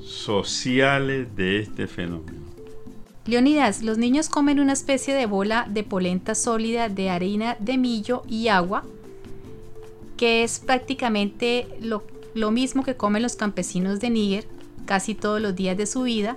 sociales 0.00 1.34
de 1.34 1.60
este 1.60 1.86
fenómeno. 1.86 2.40
Leonidas, 3.24 3.82
los 3.82 3.98
niños 3.98 4.28
comen 4.28 4.60
una 4.60 4.72
especie 4.72 5.14
de 5.14 5.26
bola 5.26 5.66
de 5.68 5.84
polenta 5.84 6.34
sólida 6.34 6.88
de 6.88 7.10
harina 7.10 7.56
de 7.60 7.78
millo 7.78 8.22
y 8.28 8.48
agua, 8.48 8.84
que 10.16 10.42
es 10.42 10.58
prácticamente 10.58 11.68
lo, 11.80 12.04
lo 12.34 12.50
mismo 12.50 12.82
que 12.82 12.96
comen 12.96 13.22
los 13.22 13.36
campesinos 13.36 14.00
de 14.00 14.10
Níger 14.10 14.46
casi 14.86 15.14
todos 15.14 15.40
los 15.40 15.54
días 15.54 15.76
de 15.76 15.86
su 15.86 16.02
vida, 16.02 16.36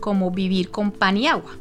como 0.00 0.30
vivir 0.30 0.70
con 0.70 0.92
pan 0.92 1.16
y 1.16 1.26
agua. 1.26 1.52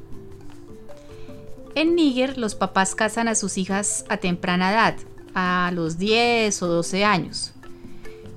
En 1.75 1.95
Níger 1.95 2.37
los 2.37 2.55
papás 2.55 2.95
casan 2.95 3.27
a 3.27 3.35
sus 3.35 3.57
hijas 3.57 4.05
a 4.09 4.17
temprana 4.17 4.71
edad, 4.71 4.95
a 5.33 5.71
los 5.73 5.97
10 5.97 6.61
o 6.63 6.67
12 6.67 7.05
años. 7.05 7.53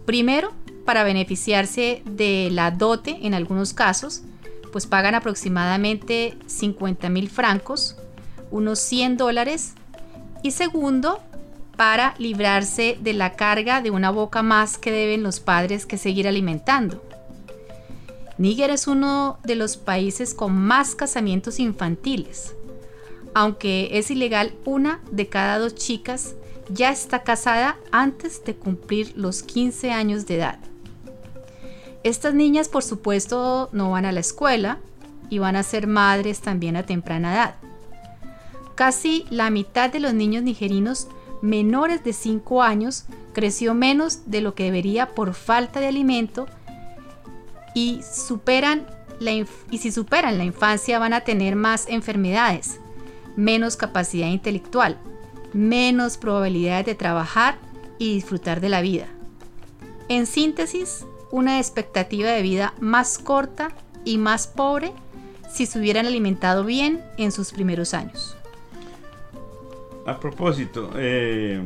Primero, 0.05 0.53
para 0.85 1.05
beneficiarse 1.05 2.03
de 2.05 2.49
la 2.51 2.71
dote 2.71 3.19
en 3.23 3.35
algunos 3.35 3.73
casos, 3.73 4.23
pues 4.73 4.87
pagan 4.87 5.15
aproximadamente 5.15 6.37
50 6.47 7.09
mil 7.09 7.29
francos, 7.29 7.97
unos 8.51 8.79
100 8.81 9.17
dólares. 9.17 9.75
Y 10.43 10.51
segundo, 10.51 11.21
para 11.77 12.15
librarse 12.19 12.99
de 13.01 13.13
la 13.13 13.35
carga 13.35 13.81
de 13.81 13.91
una 13.91 14.11
boca 14.11 14.43
más 14.43 14.79
que 14.79 14.91
deben 14.91 15.23
los 15.23 15.41
padres 15.41 15.87
que 15.87 15.99
seguir 15.99 16.27
alimentando. 16.27 17.03
Níger 18.39 18.71
es 18.71 18.87
uno 18.87 19.39
de 19.45 19.55
los 19.55 19.77
países 19.77 20.35
con 20.35 20.53
más 20.53 20.95
casamientos 20.95 21.61
infantiles. 21.61 22.55
Aunque 23.35 23.99
es 23.99 24.11
ilegal, 24.11 24.55
una 24.65 25.01
de 25.11 25.29
cada 25.29 25.59
dos 25.59 25.75
chicas 25.75 26.35
ya 26.69 26.91
está 26.91 27.23
casada 27.23 27.77
antes 27.91 28.45
de 28.45 28.55
cumplir 28.55 29.13
los 29.17 29.43
15 29.43 29.91
años 29.91 30.27
de 30.27 30.37
edad. 30.37 30.59
Estas 32.03 32.35
niñas, 32.35 32.69
por 32.69 32.83
supuesto, 32.83 33.69
no 33.73 33.91
van 33.91 34.05
a 34.05 34.13
la 34.13 34.21
escuela 34.21 34.79
y 35.31 35.39
van 35.39 35.57
a 35.57 35.63
ser 35.63 35.87
madres 35.87 36.41
también 36.41 36.77
a 36.77 36.85
temprana 36.85 37.33
edad. 37.33 37.55
Casi 38.75 39.25
la 39.31 39.51
mitad 39.51 39.91
de 39.91 40.01
los 40.01 40.13
niños 40.13 40.43
nigerinos 40.43 41.09
menores 41.43 42.03
de 42.05 42.13
5 42.13 42.63
años 42.63 43.05
creció 43.33 43.75
menos 43.75 44.31
de 44.31 44.41
lo 44.41 44.55
que 44.55 44.65
debería 44.65 45.15
por 45.15 45.35
falta 45.35 45.81
de 45.81 45.89
alimento 45.89 46.47
y, 47.75 48.01
superan 48.03 48.87
y 49.71 49.79
si 49.79 49.93
superan 49.93 50.37
la 50.37 50.45
infancia 50.45 50.99
van 50.99 51.13
a 51.13 51.21
tener 51.21 51.55
más 51.55 51.87
enfermedades, 51.89 52.81
menos 53.37 53.77
capacidad 53.77 54.29
intelectual, 54.29 54.99
menos 55.53 56.17
probabilidades 56.17 56.87
de 56.87 56.95
trabajar 56.95 57.59
y 57.99 58.15
disfrutar 58.15 58.61
de 58.61 58.69
la 58.69 58.81
vida. 58.81 59.07
En 60.09 60.27
síntesis, 60.27 61.07
una 61.31 61.59
expectativa 61.59 62.31
de 62.31 62.43
vida 62.43 62.75
más 62.81 63.19
corta 63.19 63.71
y 64.05 64.19
más 64.19 64.47
pobre 64.47 64.93
si 65.51 65.67
se 65.67 65.79
hubieran 65.79 66.07
alimentado 66.07 66.65
bien 66.65 67.03
en 67.19 67.33
sus 67.33 67.53
primeros 67.53 67.95
años. 67.95 68.37
A 70.07 70.19
propósito, 70.19 70.91
eh, 70.97 71.61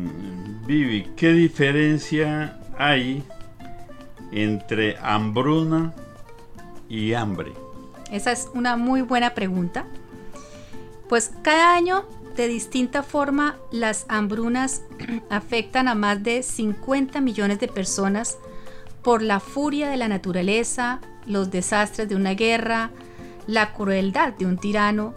Vivi, 0.66 1.10
¿qué 1.16 1.32
diferencia 1.32 2.60
hay 2.76 3.24
entre 4.30 4.96
hambruna 4.98 5.94
y 6.88 7.14
hambre? 7.14 7.52
Esa 8.10 8.32
es 8.32 8.50
una 8.52 8.76
muy 8.76 9.00
buena 9.00 9.34
pregunta. 9.34 9.86
Pues 11.08 11.32
cada 11.42 11.74
año 11.74 12.04
de 12.36 12.48
distinta 12.48 13.02
forma, 13.02 13.56
las 13.72 14.04
hambrunas 14.08 14.82
afectan 15.30 15.88
a 15.88 15.94
más 15.94 16.22
de 16.22 16.42
50 16.42 17.20
millones 17.22 17.58
de 17.58 17.68
personas 17.68 18.36
por 19.02 19.22
la 19.22 19.40
furia 19.40 19.88
de 19.88 19.96
la 19.96 20.08
naturaleza, 20.08 21.00
los 21.26 21.50
desastres 21.50 22.08
de 22.08 22.14
una 22.14 22.34
guerra, 22.34 22.90
la 23.46 23.72
crueldad 23.72 24.34
de 24.34 24.44
un 24.44 24.58
tirano, 24.58 25.14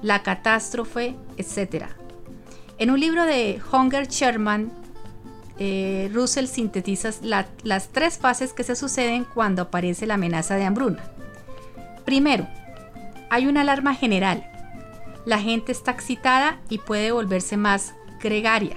la 0.00 0.22
catástrofe, 0.22 1.14
etc. 1.36 1.86
En 2.78 2.90
un 2.90 2.98
libro 2.98 3.24
de 3.24 3.60
Hunger 3.70 4.08
Sherman, 4.08 4.72
eh, 5.58 6.10
Russell 6.14 6.46
sintetiza 6.46 7.10
las 7.22 7.88
tres 7.88 8.16
fases 8.16 8.54
que 8.54 8.64
se 8.64 8.76
suceden 8.76 9.26
cuando 9.34 9.62
aparece 9.62 10.06
la 10.06 10.14
amenaza 10.14 10.54
de 10.54 10.64
hambruna. 10.64 11.04
Primero, 12.06 12.48
hay 13.28 13.46
una 13.46 13.60
alarma 13.60 13.94
general 13.94 14.51
la 15.24 15.38
gente 15.38 15.72
está 15.72 15.92
excitada 15.92 16.60
y 16.68 16.78
puede 16.78 17.12
volverse 17.12 17.56
más 17.56 17.94
gregaria. 18.20 18.76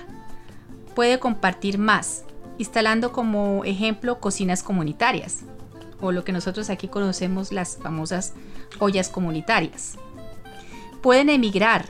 Puede 0.94 1.20
compartir 1.20 1.78
más, 1.78 2.24
instalando 2.58 3.12
como 3.12 3.66
ejemplo 3.66 4.20
cocinas 4.20 4.64
comunitarias, 4.64 5.42
o 6.02 6.12
lo 6.12 6.24
que 6.24 6.32
nosotros 6.32 6.70
aquí 6.70 6.88
conocemos 6.88 7.52
las 7.52 7.78
famosas 7.78 8.34
ollas 8.80 9.10
comunitarias. 9.10 9.98
Pueden 11.02 11.30
emigrar, 11.30 11.86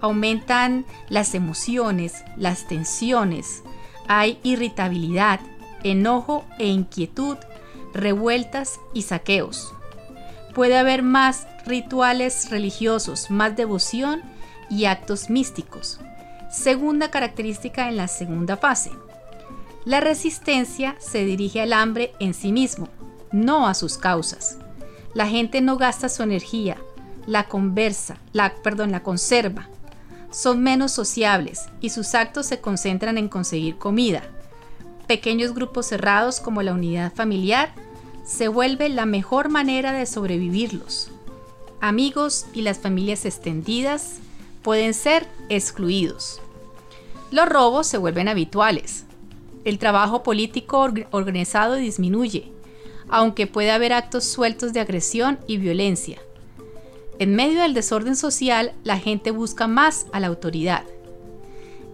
aumentan 0.00 0.84
las 1.08 1.34
emociones, 1.34 2.24
las 2.36 2.66
tensiones, 2.66 3.62
hay 4.06 4.38
irritabilidad, 4.42 5.40
enojo 5.82 6.44
e 6.58 6.66
inquietud, 6.66 7.36
revueltas 7.92 8.80
y 8.92 9.02
saqueos. 9.02 9.72
Puede 10.54 10.76
haber 10.76 11.02
más 11.02 11.46
rituales 11.66 12.50
religiosos, 12.50 13.30
más 13.30 13.56
devoción 13.56 14.22
y 14.70 14.84
actos 14.86 15.30
místicos. 15.30 16.00
Segunda 16.50 17.10
característica 17.10 17.88
en 17.88 17.96
la 17.96 18.08
segunda 18.08 18.56
fase. 18.56 18.90
La 19.84 20.00
resistencia 20.00 20.96
se 20.98 21.24
dirige 21.24 21.60
al 21.60 21.72
hambre 21.72 22.12
en 22.20 22.32
sí 22.32 22.52
mismo, 22.52 22.88
no 23.32 23.66
a 23.66 23.74
sus 23.74 23.98
causas. 23.98 24.58
La 25.14 25.26
gente 25.26 25.60
no 25.60 25.76
gasta 25.76 26.08
su 26.08 26.22
energía, 26.22 26.76
la 27.26 27.48
conversa, 27.48 28.18
la, 28.32 28.54
la 28.88 29.02
conserva. 29.02 29.68
Son 30.30 30.62
menos 30.62 30.92
sociables 30.92 31.66
y 31.80 31.90
sus 31.90 32.14
actos 32.14 32.46
se 32.46 32.60
concentran 32.60 33.18
en 33.18 33.28
conseguir 33.28 33.76
comida. 33.76 34.22
Pequeños 35.06 35.54
grupos 35.54 35.86
cerrados 35.86 36.40
como 36.40 36.62
la 36.62 36.72
unidad 36.72 37.12
familiar 37.12 37.72
se 38.24 38.48
vuelve 38.48 38.88
la 38.88 39.06
mejor 39.06 39.50
manera 39.50 39.92
de 39.92 40.06
sobrevivirlos. 40.06 41.10
Amigos 41.80 42.46
y 42.54 42.62
las 42.62 42.78
familias 42.78 43.24
extendidas 43.24 44.18
pueden 44.62 44.94
ser 44.94 45.26
excluidos. 45.48 46.40
Los 47.30 47.48
robos 47.48 47.86
se 47.86 47.98
vuelven 47.98 48.28
habituales. 48.28 49.04
El 49.64 49.78
trabajo 49.78 50.22
político 50.22 50.88
organizado 51.10 51.74
disminuye, 51.74 52.52
aunque 53.08 53.46
puede 53.46 53.70
haber 53.70 53.92
actos 53.92 54.24
sueltos 54.24 54.72
de 54.72 54.80
agresión 54.80 55.38
y 55.46 55.58
violencia. 55.58 56.18
En 57.18 57.34
medio 57.36 57.60
del 57.60 57.74
desorden 57.74 58.16
social, 58.16 58.72
la 58.82 58.98
gente 58.98 59.30
busca 59.30 59.66
más 59.66 60.06
a 60.12 60.20
la 60.20 60.26
autoridad. 60.26 60.84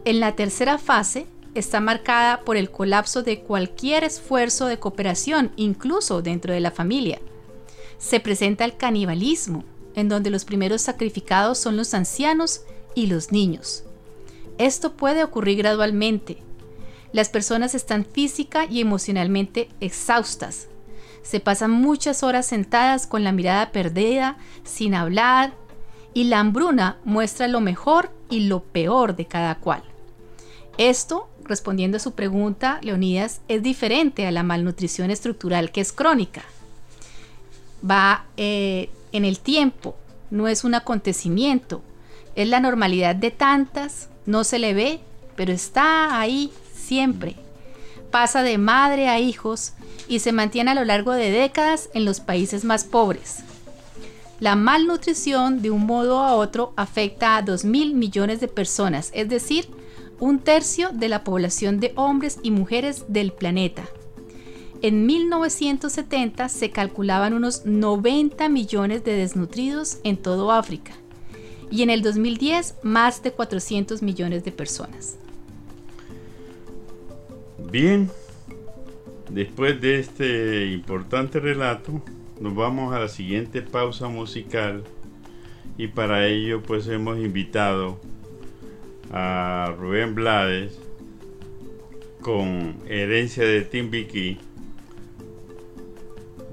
En 0.04 0.20
la 0.20 0.34
tercera 0.34 0.78
fase, 0.78 1.26
está 1.54 1.80
marcada 1.80 2.40
por 2.40 2.56
el 2.56 2.70
colapso 2.70 3.22
de 3.22 3.40
cualquier 3.40 4.04
esfuerzo 4.04 4.66
de 4.66 4.78
cooperación, 4.78 5.52
incluso 5.56 6.22
dentro 6.22 6.54
de 6.54 6.60
la 6.60 6.70
familia. 6.70 7.20
Se 8.00 8.18
presenta 8.18 8.64
el 8.64 8.78
canibalismo, 8.78 9.62
en 9.94 10.08
donde 10.08 10.30
los 10.30 10.46
primeros 10.46 10.80
sacrificados 10.80 11.58
son 11.58 11.76
los 11.76 11.92
ancianos 11.92 12.62
y 12.94 13.06
los 13.06 13.30
niños. 13.30 13.84
Esto 14.58 14.94
puede 14.94 15.22
ocurrir 15.22 15.58
gradualmente. 15.58 16.38
Las 17.12 17.28
personas 17.28 17.74
están 17.74 18.06
física 18.06 18.64
y 18.64 18.80
emocionalmente 18.80 19.68
exhaustas. 19.80 20.68
Se 21.22 21.40
pasan 21.40 21.72
muchas 21.72 22.22
horas 22.22 22.46
sentadas 22.46 23.06
con 23.06 23.22
la 23.22 23.32
mirada 23.32 23.70
perdida, 23.70 24.38
sin 24.64 24.94
hablar, 24.94 25.52
y 26.14 26.24
la 26.24 26.40
hambruna 26.40 26.98
muestra 27.04 27.48
lo 27.48 27.60
mejor 27.60 28.10
y 28.30 28.40
lo 28.40 28.62
peor 28.62 29.14
de 29.14 29.26
cada 29.26 29.56
cual. 29.56 29.82
Esto, 30.78 31.28
respondiendo 31.44 31.98
a 31.98 32.00
su 32.00 32.12
pregunta, 32.12 32.80
Leonidas, 32.82 33.42
es 33.48 33.62
diferente 33.62 34.26
a 34.26 34.30
la 34.30 34.42
malnutrición 34.42 35.10
estructural 35.10 35.70
que 35.70 35.82
es 35.82 35.92
crónica. 35.92 36.42
Va 37.88 38.26
eh, 38.36 38.90
en 39.12 39.24
el 39.24 39.40
tiempo, 39.40 39.96
no 40.30 40.48
es 40.48 40.64
un 40.64 40.74
acontecimiento, 40.74 41.82
es 42.34 42.48
la 42.48 42.60
normalidad 42.60 43.16
de 43.16 43.30
tantas, 43.30 44.08
no 44.26 44.44
se 44.44 44.58
le 44.58 44.74
ve, 44.74 45.00
pero 45.36 45.52
está 45.52 46.18
ahí 46.20 46.52
siempre. 46.74 47.36
Pasa 48.10 48.42
de 48.42 48.58
madre 48.58 49.08
a 49.08 49.20
hijos 49.20 49.72
y 50.08 50.18
se 50.18 50.32
mantiene 50.32 50.72
a 50.72 50.74
lo 50.74 50.84
largo 50.84 51.12
de 51.12 51.30
décadas 51.30 51.88
en 51.94 52.04
los 52.04 52.20
países 52.20 52.64
más 52.64 52.84
pobres. 52.84 53.38
La 54.40 54.56
malnutrición 54.56 55.60
de 55.60 55.70
un 55.70 55.86
modo 55.86 56.20
a 56.20 56.34
otro 56.34 56.72
afecta 56.76 57.36
a 57.36 57.42
2 57.42 57.64
mil 57.64 57.94
millones 57.94 58.40
de 58.40 58.48
personas, 58.48 59.10
es 59.14 59.28
decir, 59.28 59.68
un 60.18 60.38
tercio 60.38 60.90
de 60.92 61.08
la 61.08 61.24
población 61.24 61.78
de 61.78 61.92
hombres 61.94 62.38
y 62.42 62.50
mujeres 62.50 63.04
del 63.08 63.32
planeta. 63.32 63.84
En 64.82 65.04
1970 65.04 66.48
se 66.48 66.70
calculaban 66.70 67.34
unos 67.34 67.66
90 67.66 68.48
millones 68.48 69.04
de 69.04 69.12
desnutridos 69.12 69.98
en 70.04 70.16
todo 70.16 70.50
África. 70.50 70.92
Y 71.70 71.82
en 71.82 71.90
el 71.90 72.00
2010 72.00 72.76
más 72.82 73.22
de 73.22 73.32
400 73.32 74.00
millones 74.00 74.42
de 74.42 74.52
personas. 74.52 75.18
Bien, 77.70 78.10
después 79.28 79.78
de 79.82 79.98
este 79.98 80.68
importante 80.68 81.40
relato, 81.40 82.02
nos 82.40 82.54
vamos 82.54 82.94
a 82.94 83.00
la 83.00 83.08
siguiente 83.08 83.60
pausa 83.60 84.08
musical. 84.08 84.82
Y 85.76 85.88
para 85.88 86.26
ello 86.26 86.62
pues 86.62 86.88
hemos 86.88 87.18
invitado 87.18 88.00
a 89.12 89.74
Rubén 89.78 90.14
Blades 90.14 90.78
con 92.22 92.76
Herencia 92.88 93.44
de 93.44 93.60
Timbiquí 93.60 94.38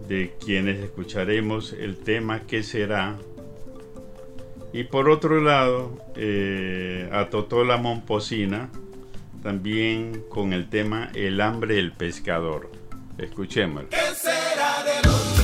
de 0.08 0.34
quienes 0.44 0.84
escucharemos 0.84 1.74
el 1.74 1.98
tema 1.98 2.42
que 2.42 2.64
será. 2.64 3.18
Y 4.74 4.84
por 4.84 5.10
otro 5.10 5.42
lado 5.42 5.98
eh, 6.16 7.10
a 7.12 7.30
Totola 7.30 7.78
Momposina 7.78 8.70
también 9.44 10.24
con 10.30 10.54
el 10.54 10.70
tema 10.70 11.10
El 11.14 11.42
hambre 11.42 11.76
del 11.76 11.94
pescador. 11.94 12.70
Escuchémoslo. 13.18 13.90
Podía 13.90 15.37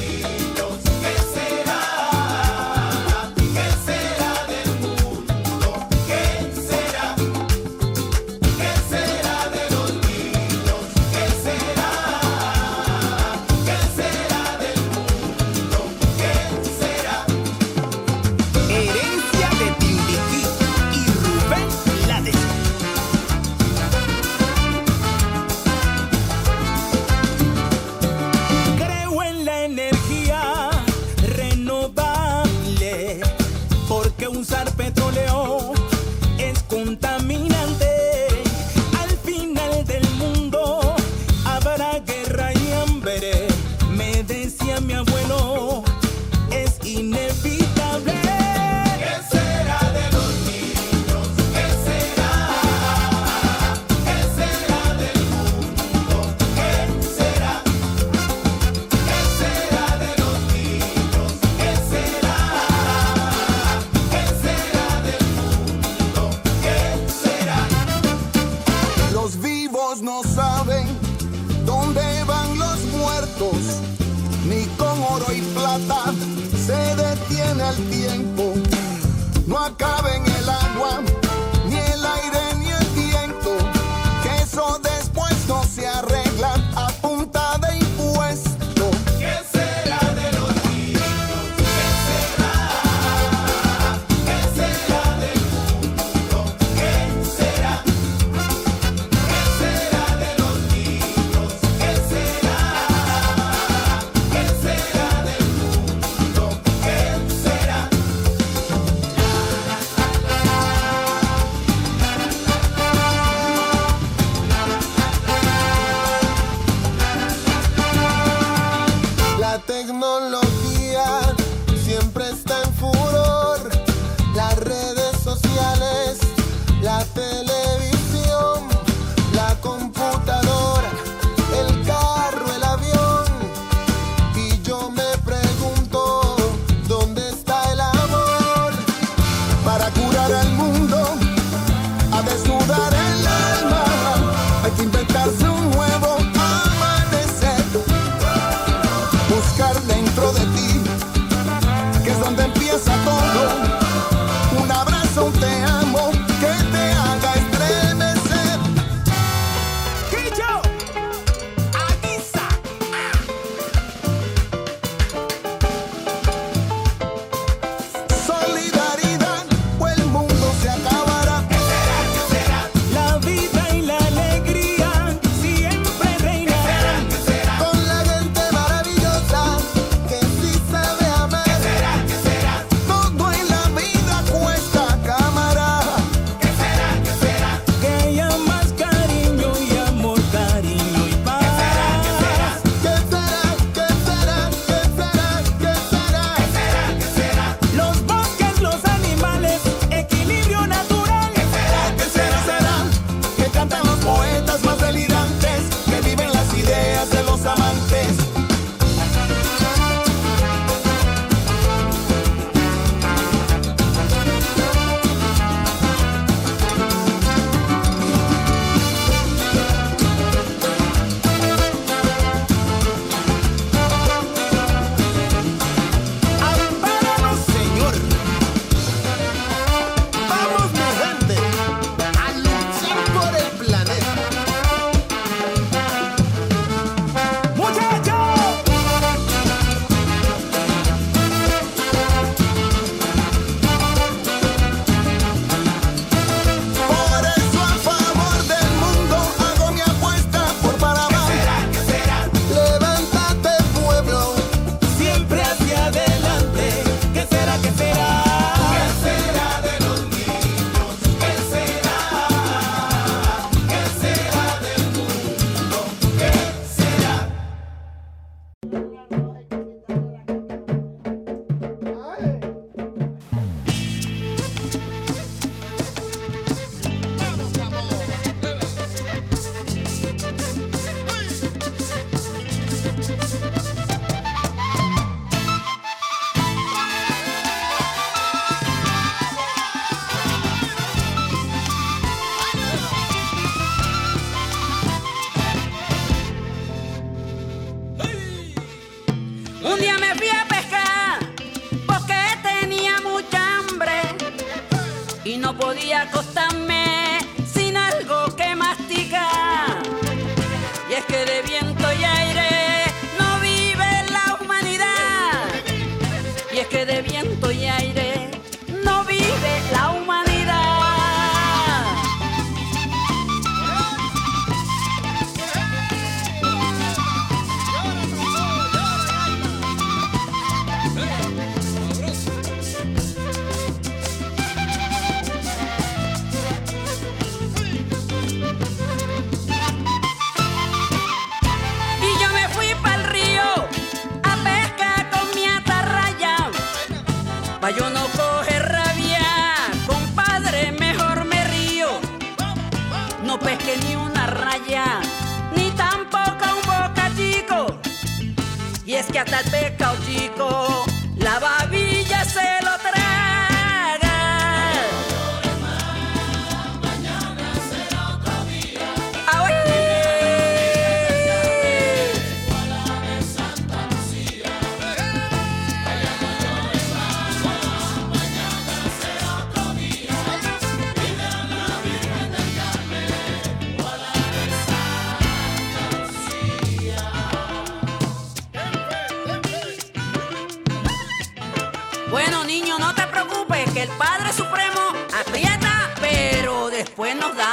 niño, 392.54 392.78
no 392.78 392.93
te 392.93 393.01
preocupes, 393.08 393.68
que 393.72 393.82
el 393.82 393.89
Padre 393.97 394.32
Supremo 394.32 394.82
aprieta, 395.20 395.91
pero 395.99 396.70
después 396.70 397.16
nos 397.16 397.36
da 397.36 397.53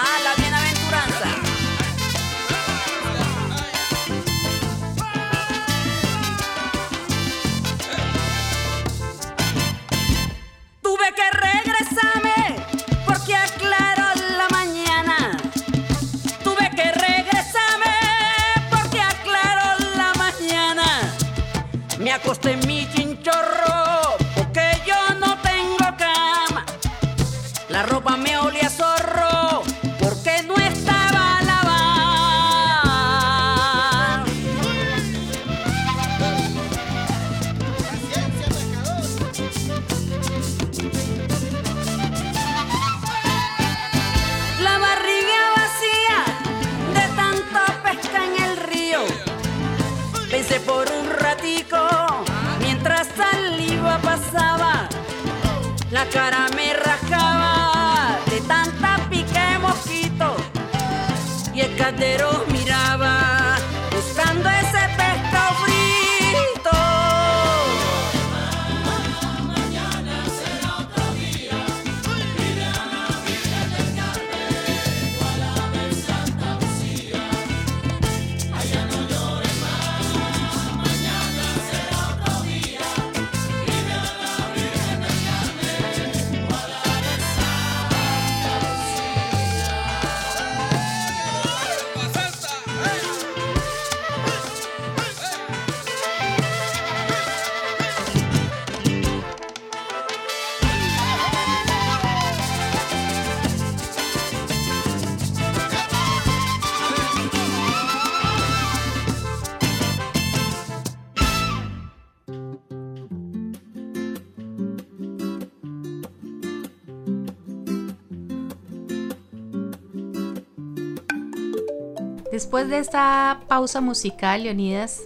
Después 122.50 122.68
de 122.68 122.78
esta 122.78 123.42
pausa 123.46 123.80
musical, 123.80 124.42
Leonidas, 124.42 125.04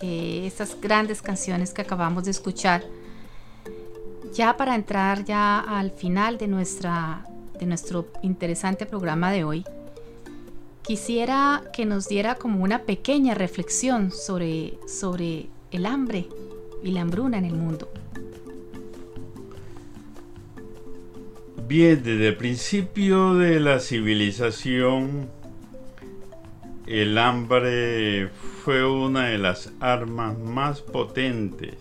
eh, 0.00 0.44
estas 0.46 0.74
grandes 0.80 1.20
canciones 1.20 1.74
que 1.74 1.82
acabamos 1.82 2.24
de 2.24 2.30
escuchar, 2.30 2.82
ya 4.32 4.56
para 4.56 4.74
entrar 4.74 5.22
ya 5.26 5.60
al 5.60 5.90
final 5.90 6.38
de, 6.38 6.48
nuestra, 6.48 7.26
de 7.60 7.66
nuestro 7.66 8.06
interesante 8.22 8.86
programa 8.86 9.30
de 9.30 9.44
hoy, 9.44 9.64
quisiera 10.80 11.62
que 11.74 11.84
nos 11.84 12.08
diera 12.08 12.36
como 12.36 12.64
una 12.64 12.78
pequeña 12.84 13.34
reflexión 13.34 14.10
sobre, 14.10 14.78
sobre 14.88 15.48
el 15.70 15.84
hambre 15.84 16.26
y 16.82 16.92
la 16.92 17.02
hambruna 17.02 17.36
en 17.36 17.44
el 17.44 17.54
mundo. 17.54 17.90
Bien, 21.66 22.02
desde 22.02 22.28
el 22.28 22.36
principio 22.38 23.34
de 23.34 23.60
la 23.60 23.78
civilización, 23.78 25.28
el 26.88 27.18
hambre 27.18 28.30
fue 28.64 28.82
una 28.82 29.26
de 29.26 29.36
las 29.36 29.74
armas 29.78 30.38
más 30.38 30.80
potentes, 30.80 31.74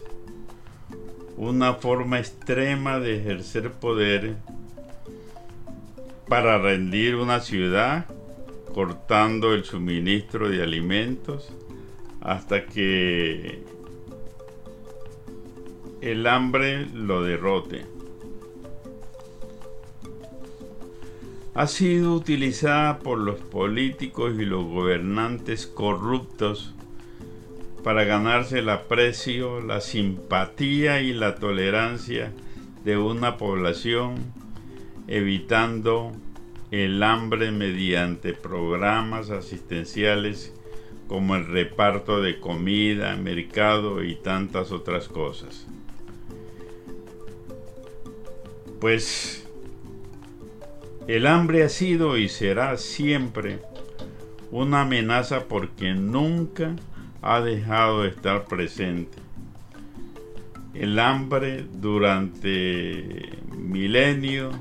una 1.38 1.76
forma 1.76 2.20
extrema 2.20 2.99
de 2.99 3.18
ejercer 3.18 3.72
poder 3.72 4.36
para 6.28 6.58
rendir 6.58 7.16
una 7.16 7.39
ciudad, 7.39 8.05
cortando 8.74 9.53
el 9.53 9.64
suministro 9.64 10.49
de 10.49 10.62
alimentos 10.62 11.53
hasta 12.20 12.66
que 12.66 13.64
el 16.01 16.28
hambre 16.28 16.86
lo 16.93 17.24
derrote. 17.24 17.97
Ha 21.58 21.66
sido 21.66 22.14
utilizada 22.14 22.99
por 22.99 23.18
los 23.18 23.39
políticos 23.39 24.36
y 24.38 24.45
los 24.45 24.64
gobernantes 24.64 25.66
corruptos 25.66 26.76
para 27.84 28.03
ganarse 28.03 28.60
el 28.60 28.70
aprecio, 28.70 29.60
la 29.62 29.82
simpatía 29.82 31.01
y 31.01 31.14
la 31.14 31.34
tolerancia 31.34 32.32
de 32.86 32.99
una 32.99 33.38
población, 33.38 34.18
evitando 35.08 36.12
el 36.70 37.01
hambre 37.01 37.49
mediante 37.49 38.34
programas 38.34 39.32
asistenciales 39.32 40.53
como 41.08 41.36
el 41.36 41.47
reparto 41.47 42.22
de 42.22 42.39
comida, 42.39 43.16
mercado 43.16 44.03
y 44.03 44.14
tantas 44.14 44.72
otras 44.72 45.08
cosas. 45.08 45.66
Pues 48.80 49.47
El 51.08 51.26
hambre 51.26 51.64
ha 51.64 51.70
sido 51.70 52.18
y 52.18 52.28
será 52.28 52.78
siempre 52.78 53.60
una 54.51 54.82
amenaza 54.82 55.45
porque 55.45 55.93
nunca 55.93 56.76
ha 57.22 57.39
dejado 57.39 58.03
de 58.03 58.10
estar 58.10 58.43
presente. 58.45 59.18
El 60.74 60.99
hambre 60.99 61.66
durante 61.72 63.39
milenio, 63.58 64.51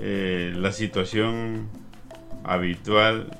eh, 0.00 0.52
la 0.56 0.72
situación 0.72 1.68
habitual 2.42 3.38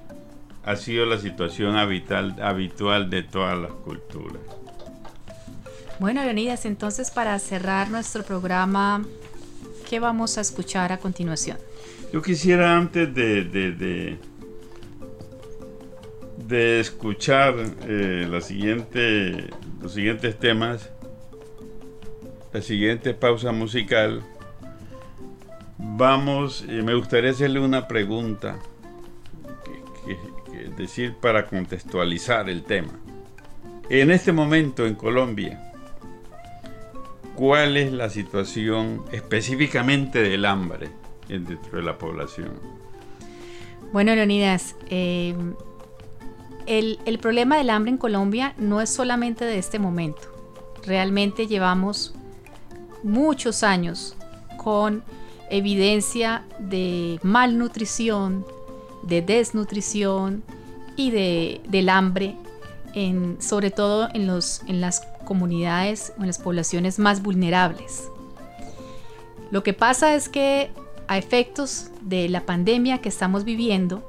ha 0.64 0.76
sido 0.76 1.06
la 1.06 1.18
situación 1.18 1.76
habitual, 1.76 2.36
habitual 2.40 3.10
de 3.10 3.24
todas 3.24 3.58
las 3.58 3.72
culturas. 3.72 4.40
Bueno, 5.98 6.22
Leonidas, 6.22 6.66
entonces 6.66 7.10
para 7.10 7.38
cerrar 7.38 7.90
nuestro 7.90 8.22
programa, 8.22 9.04
¿qué 9.94 10.00
vamos 10.00 10.38
a 10.38 10.40
escuchar 10.40 10.90
a 10.90 10.98
continuación? 10.98 11.56
Yo 12.12 12.20
quisiera 12.20 12.76
antes 12.76 13.14
de, 13.14 14.18
de, 16.48 16.80
escuchar 16.80 17.54
eh, 17.86 18.26
los 18.28 18.46
siguientes 18.46 20.36
temas, 20.40 20.90
la 22.52 22.60
siguiente 22.60 23.14
pausa 23.14 23.52
musical, 23.52 24.24
vamos, 25.78 26.64
eh, 26.68 26.82
me 26.82 26.96
gustaría 26.96 27.30
hacerle 27.30 27.60
una 27.60 27.86
pregunta 27.86 28.58
es 30.60 30.76
decir, 30.76 31.14
para 31.20 31.46
contextualizar 31.46 32.50
el 32.50 32.64
tema. 32.64 32.98
En 33.88 34.10
este 34.10 34.32
momento 34.32 34.88
en 34.88 34.96
Colombia, 34.96 35.72
¿cuál 37.34 37.76
es 37.76 37.92
la 37.92 38.10
situación 38.10 39.04
específicamente 39.12 40.22
del 40.22 40.44
hambre 40.44 40.90
dentro 41.28 41.78
de 41.78 41.82
la 41.82 41.98
población? 41.98 42.52
Bueno, 43.92 44.14
Leonidas, 44.14 44.74
eh, 44.90 45.34
el, 46.66 46.98
el 47.04 47.18
problema 47.18 47.56
del 47.58 47.70
hambre 47.70 47.90
en 47.92 47.98
Colombia 47.98 48.54
no 48.58 48.80
es 48.80 48.90
solamente 48.90 49.44
de 49.44 49.58
este 49.58 49.78
momento. 49.78 50.22
Realmente 50.84 51.46
llevamos 51.46 52.14
muchos 53.02 53.62
años 53.62 54.16
con 54.56 55.04
evidencia 55.50 56.42
de 56.58 57.20
malnutrición, 57.22 58.44
de 59.02 59.22
desnutrición 59.22 60.42
y 60.96 61.10
de, 61.10 61.60
del 61.68 61.88
hambre, 61.88 62.36
sobre 63.38 63.70
todo 63.70 64.08
en, 64.14 64.26
los, 64.26 64.62
en 64.66 64.80
las 64.80 65.00
comunidades 65.24 66.12
o 66.18 66.20
en 66.20 66.28
las 66.28 66.38
poblaciones 66.38 66.98
más 66.98 67.22
vulnerables. 67.22 68.10
Lo 69.50 69.62
que 69.62 69.72
pasa 69.72 70.14
es 70.14 70.28
que 70.28 70.70
a 71.06 71.18
efectos 71.18 71.90
de 72.02 72.28
la 72.28 72.42
pandemia 72.42 72.98
que 72.98 73.08
estamos 73.08 73.44
viviendo, 73.44 74.02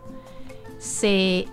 se 0.80 1.48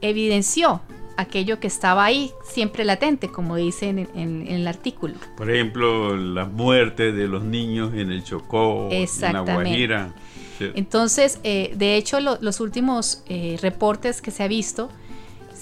evidenció 0.00 0.80
aquello 1.16 1.60
que 1.60 1.66
estaba 1.66 2.04
ahí, 2.04 2.32
siempre 2.44 2.84
latente, 2.84 3.28
como 3.28 3.56
dicen 3.56 4.08
en, 4.14 4.46
el 4.48 4.66
artículo. 4.66 5.14
Por 5.36 5.50
ejemplo, 5.50 6.16
la 6.16 6.46
muerte 6.46 7.12
de 7.12 7.28
los 7.28 7.44
niños 7.44 7.92
en 7.94 8.10
el 8.10 8.24
Chocó, 8.24 8.88
en 8.90 9.06
la 9.32 9.40
Guajira. 9.40 10.14
Entonces, 10.60 11.40
eh, 11.42 11.72
de 11.76 11.96
hecho, 11.96 12.20
los 12.20 12.60
últimos 12.60 13.24
eh, 13.28 13.58
reportes 13.60 14.22
que 14.22 14.30
se 14.30 14.44
ha 14.44 14.48
visto, 14.48 14.90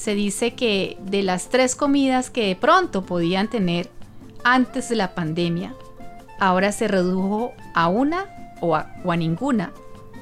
se 0.01 0.15
dice 0.15 0.55
que 0.55 0.97
de 1.05 1.23
las 1.23 1.51
tres 1.51 1.77
comidas 1.77 2.31
que 2.31 2.47
de 2.47 2.57
pronto 2.57 3.05
podían 3.05 3.51
tener 3.51 3.91
antes 4.45 4.89
de 4.89 4.97
la 4.97 5.15
pandemia, 5.15 5.75
ahora 6.39 6.73
se 6.73 6.89
redujo 6.89 7.53
a 7.75 7.89
una 7.89 8.57
o 8.63 8.75
a, 8.77 8.89
ninguna 9.19 9.73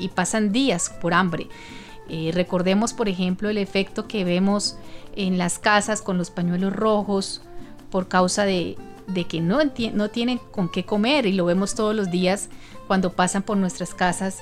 y 0.01 0.09
pasan 0.09 0.51
días 0.51 0.91
por 1.01 1.15
hambre. 1.15 1.47
Eh, 2.09 2.33
recordemos, 2.35 2.93
por 2.93 3.09
ejemplo, 3.09 3.51
el 3.51 3.57
efecto 3.57 4.09
que 4.09 4.25
vemos 4.25 4.77
en 5.15 5.39
las 5.39 5.61
casas 5.61 6.03
con 6.03 6.19
los 6.19 6.31
pañuelos 6.31 6.73
rojos 6.73 7.43
por 7.89 8.09
causa 8.09 8.45
de, 8.45 8.77
que 9.29 9.41
no, 9.41 9.61
tienen 9.71 10.39
con 10.51 10.69
qué 10.73 10.85
comer 10.85 11.25
y 11.25 11.33
lo 11.33 11.45
vemos 11.45 11.77
todos 11.77 11.95
los 11.95 12.11
días 12.11 12.49
cuando 12.89 13.13
pasan 13.13 13.45
por 13.45 13.57
nuestras 13.57 13.95
casas 13.95 14.39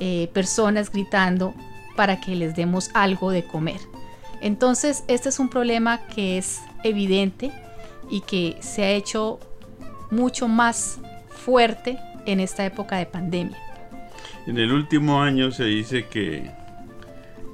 eh, 0.00 0.30
personas 0.32 0.90
gritando 0.90 1.52
para 1.94 2.20
que 2.20 2.34
les 2.34 2.56
demos 2.56 2.90
algo 2.94 3.30
de 3.30 3.44
comer. 3.44 3.80
Entonces, 4.40 5.04
este 5.08 5.28
es 5.28 5.38
un 5.38 5.48
problema 5.48 6.06
que 6.06 6.38
es 6.38 6.60
evidente 6.84 7.52
y 8.10 8.20
que 8.22 8.56
se 8.60 8.84
ha 8.84 8.90
hecho 8.90 9.38
mucho 10.10 10.48
más 10.48 11.00
fuerte 11.28 11.98
en 12.26 12.40
esta 12.40 12.64
época 12.64 12.96
de 12.96 13.06
pandemia. 13.06 13.58
En 14.46 14.58
el 14.58 14.72
último 14.72 15.20
año 15.22 15.50
se 15.50 15.64
dice 15.64 16.06
que 16.06 16.50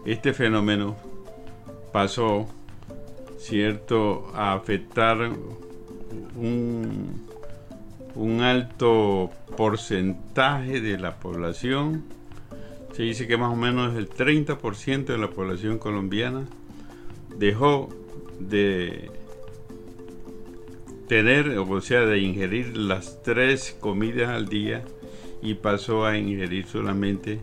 este 0.04 0.32
fenómeno 0.32 0.96
pasó, 1.92 2.46
cierto, 3.38 4.30
a 4.34 4.52
afectar 4.52 5.18
un, 6.36 7.26
un 8.14 8.40
alto 8.40 9.30
porcentaje 9.56 10.80
de 10.80 10.98
la 10.98 11.16
población 11.16 12.04
se 12.94 13.02
dice 13.02 13.26
que 13.26 13.36
más 13.36 13.52
o 13.52 13.56
menos 13.56 13.96
el 13.96 14.08
30% 14.08 15.06
de 15.06 15.18
la 15.18 15.28
población 15.28 15.78
colombiana 15.78 16.46
dejó 17.38 17.88
de 18.38 19.10
tener, 21.08 21.58
o 21.58 21.80
sea, 21.80 22.00
de 22.00 22.18
ingerir 22.18 22.76
las 22.76 23.22
tres 23.22 23.76
comidas 23.80 24.28
al 24.30 24.48
día 24.48 24.84
y 25.42 25.54
pasó 25.54 26.06
a 26.06 26.16
ingerir 26.16 26.66
solamente 26.66 27.40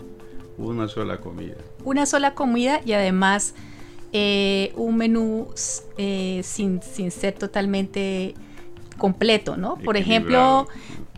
una 0.58 0.88
sola 0.88 1.18
comida. 1.18 1.56
Una 1.84 2.06
sola 2.06 2.34
comida 2.34 2.82
y 2.86 2.94
además 2.94 3.54
eh, 4.14 4.74
un 4.76 4.98
menú 4.98 5.48
eh, 5.98 6.42
sin, 6.44 6.82
ser 6.82 7.34
totalmente 7.34 8.34
completo, 8.98 9.58
¿no? 9.58 9.78
Por 9.78 9.98
ejemplo, 9.98 10.68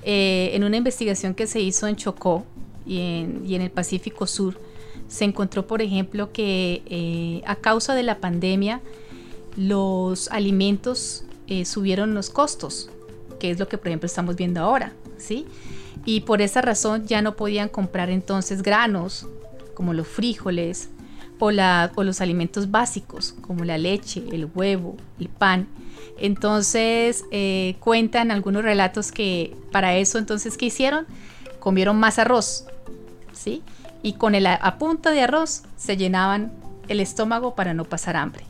eh, 0.04 0.52
en 0.54 0.64
una 0.64 0.78
investigación 0.78 1.34
que 1.34 1.48
se 1.48 1.60
hizo 1.60 1.88
en 1.88 1.96
Chocó, 1.96 2.46
y 2.86 3.00
en, 3.00 3.62
el 3.62 3.72
Pacífico 3.72 4.28
Sur, 4.28 4.60
se 5.14 5.26
encontró, 5.26 5.68
por 5.68 5.84
ejemplo, 5.84 6.32
que 6.32 6.82
eh, 6.88 7.44
a 7.46 7.56
causa 7.56 7.94
de 7.94 8.02
la 8.02 8.18
pandemia 8.18 8.82
los 9.56 10.28
alimentos 10.30 11.24
eh, 11.46 11.66
subieron 11.66 12.16
los 12.16 12.32
costos, 12.32 12.90
que 13.40 13.52
es 13.52 13.60
lo 13.60 13.68
que, 13.68 13.78
por 13.78 13.90
ejemplo, 13.90 14.08
estamos 14.08 14.36
viendo 14.36 14.60
ahora, 14.60 14.92
¿sí? 15.20 15.46
Y 16.04 16.22
por 16.22 16.42
esa 16.42 16.64
razón 16.64 17.06
ya 17.06 17.22
no 17.22 17.36
podían 17.36 17.70
comprar 17.70 18.10
entonces 18.10 18.64
granos, 18.64 19.28
como 19.76 19.94
los 19.94 20.08
frijoles, 20.08 20.90
o, 21.40 21.52
los 22.04 22.22
alimentos 22.22 22.72
básicos, 22.72 23.36
como 23.42 23.66
la 23.66 23.78
leche, 23.78 24.24
el 24.32 24.50
huevo, 24.56 24.96
el 25.20 25.30
pan. 25.30 25.68
Entonces, 26.18 27.24
eh, 27.30 27.76
cuentan 27.82 28.32
algunos 28.32 28.64
relatos 28.64 29.12
que 29.12 29.56
para 29.72 29.96
eso, 29.96 30.18
entonces, 30.18 30.58
¿qué 30.58 30.68
hicieron? 30.68 31.06
Comieron 31.60 32.00
más 32.00 32.18
arroz, 32.18 32.66
y 34.04 34.14
con 34.14 34.36
el 34.36 34.46
a 34.46 34.78
punta 34.78 35.12
de 35.12 35.22
arroz 35.22 35.64
se 35.78 35.98
llenaban 35.98 36.52
el 36.90 37.00
estómago 37.00 37.56
para 37.56 37.74
no 37.74 37.86
pasar 37.86 38.18
hambre. 38.18 38.44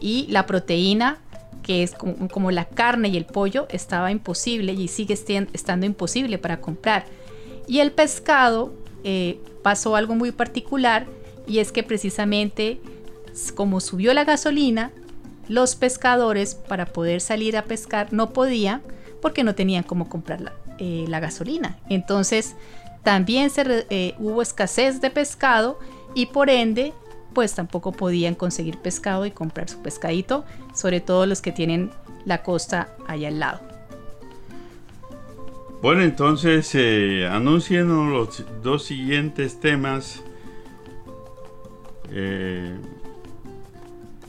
Y 0.00 0.26
la 0.30 0.46
proteína, 0.46 1.18
que 1.62 1.82
es 1.82 1.94
como, 1.94 2.50
la 2.50 2.64
carne 2.66 3.08
y 3.08 3.16
el 3.16 3.26
pollo, 3.26 3.66
estaba 3.70 4.10
imposible 4.10 4.72
y 4.72 4.88
sigue 4.88 5.14
estando 5.52 5.84
imposible 5.84 6.38
para 6.38 6.60
comprar. 6.60 7.04
Y 7.66 7.80
el 7.80 7.90
pescado 7.90 8.72
eh, 9.02 9.40
pasó 9.62 9.96
algo 9.96 10.14
muy 10.14 10.30
particular 10.30 11.06
y 11.46 11.58
es 11.58 11.72
que 11.72 11.82
precisamente 11.82 12.80
como 13.54 13.80
subió 13.80 14.14
la 14.14 14.24
gasolina, 14.24 14.92
los 15.48 15.74
pescadores 15.74 16.54
para 16.54 16.86
poder 16.86 17.20
salir 17.20 17.56
a 17.56 17.64
pescar 17.64 18.12
no 18.12 18.30
podían 18.30 18.80
porque 19.20 19.42
no 19.42 19.54
tenían 19.54 19.82
cómo 19.82 20.08
comprar 20.08 20.40
la, 20.40 20.52
eh, 20.78 21.04
la 21.08 21.20
gasolina. 21.20 21.78
Entonces 21.88 22.54
también 23.04 23.50
se, 23.50 23.86
eh, 23.90 24.14
hubo 24.18 24.42
escasez 24.42 25.00
de 25.00 25.10
pescado 25.10 25.78
y 26.14 26.26
por 26.26 26.50
ende 26.50 26.92
pues 27.32 27.54
tampoco 27.54 27.92
podían 27.92 28.34
conseguir 28.34 28.78
pescado 28.78 29.26
y 29.26 29.30
comprar 29.30 29.68
su 29.68 29.82
pescadito, 29.82 30.44
sobre 30.72 31.00
todo 31.00 31.26
los 31.26 31.42
que 31.42 31.52
tienen 31.52 31.90
la 32.24 32.42
costa 32.42 32.96
allá 33.06 33.28
al 33.28 33.40
lado. 33.40 33.60
Bueno, 35.82 36.02
entonces 36.02 36.70
eh, 36.74 37.28
anuncien 37.30 37.88
los 38.10 38.42
dos 38.62 38.84
siguientes 38.84 39.60
temas 39.60 40.22
eh, 42.10 42.74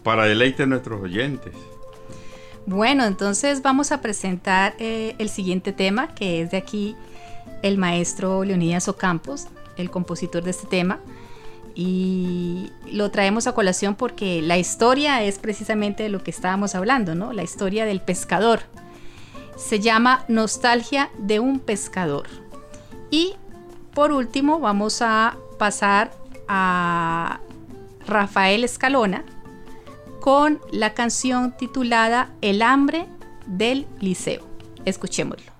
para 0.04 0.26
deleite 0.26 0.64
a 0.64 0.66
nuestros 0.66 1.02
oyentes. 1.02 1.54
Bueno, 2.66 3.06
entonces 3.06 3.62
vamos 3.62 3.92
a 3.92 4.02
presentar 4.02 4.76
eh, 4.80 5.16
el 5.18 5.30
siguiente 5.30 5.72
tema 5.72 6.14
que 6.14 6.42
es 6.42 6.52
de 6.52 6.58
aquí 6.58 6.96
el 7.66 7.80
maestro 7.80 8.44
Leonidas 8.44 8.88
Ocampos, 8.88 9.48
el 9.76 9.90
compositor 9.90 10.44
de 10.44 10.52
este 10.52 10.68
tema. 10.68 11.00
Y 11.74 12.72
lo 12.92 13.10
traemos 13.10 13.48
a 13.48 13.54
colación 13.54 13.96
porque 13.96 14.42
la 14.44 14.58
historia 14.58 15.24
es 15.24 15.40
precisamente 15.40 16.04
de 16.04 16.10
lo 16.10 16.24
que 16.24 16.30
estábamos 16.30 16.76
hablando, 16.76 17.16
¿no? 17.16 17.34
La 17.34 17.42
historia 17.42 17.86
del 17.86 18.02
pescador. 18.02 18.62
Se 19.58 19.80
llama 19.80 20.26
Nostalgia 20.28 21.10
de 21.18 21.40
un 21.40 21.60
pescador. 21.60 22.28
Y 23.10 23.34
por 23.96 24.12
último 24.12 24.60
vamos 24.60 25.02
a 25.02 25.36
pasar 25.58 26.12
a 26.48 27.40
Rafael 28.06 28.64
Escalona 28.64 29.26
con 30.22 30.62
la 30.72 30.94
canción 30.94 31.58
titulada 31.58 32.30
El 32.42 32.62
hambre 32.62 33.08
del 33.48 33.88
liceo. 34.00 34.44
Escuchémoslo. 34.86 35.55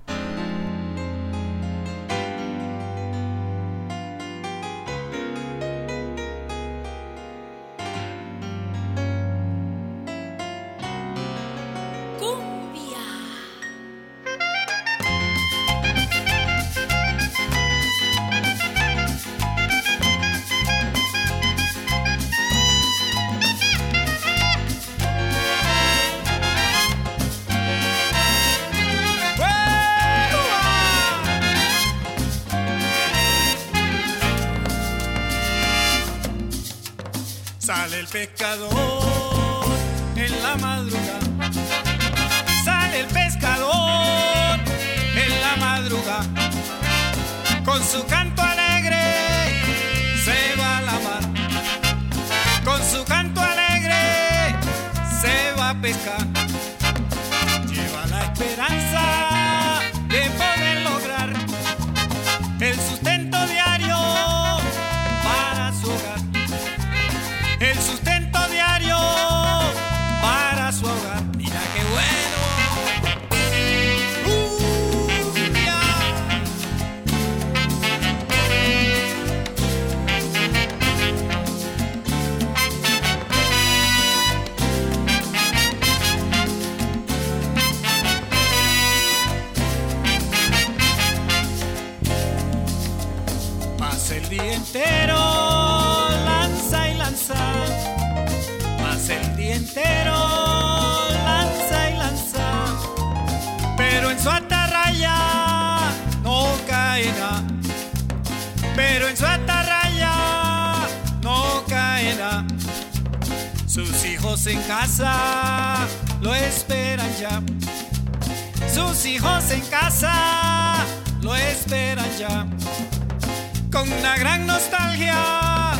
Con 123.72 123.92
una 123.92 124.18
gran 124.18 124.48
nostalgia, 124.48 125.74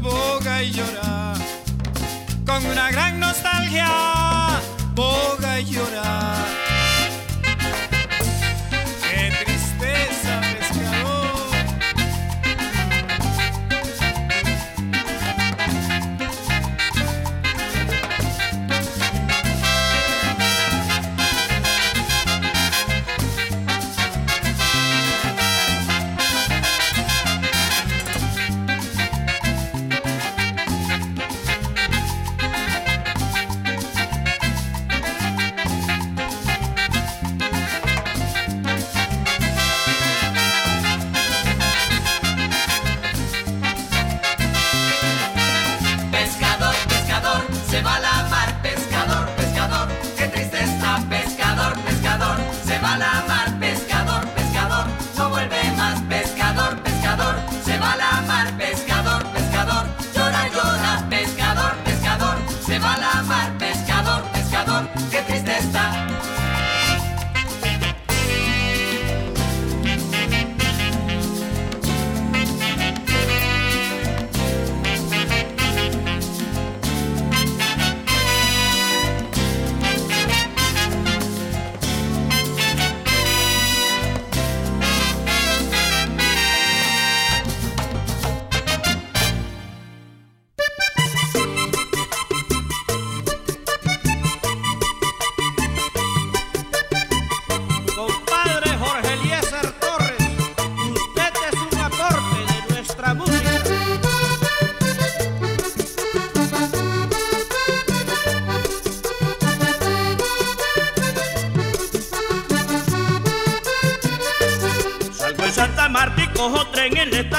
boga 0.00 0.62
y 0.62 0.70
llora. 0.70 1.34
Con 2.46 2.64
una 2.64 2.92
gran 2.92 3.18
nostalgia, 3.18 3.88
boga 4.94 5.58
y 5.58 5.64
llora. 5.64 6.69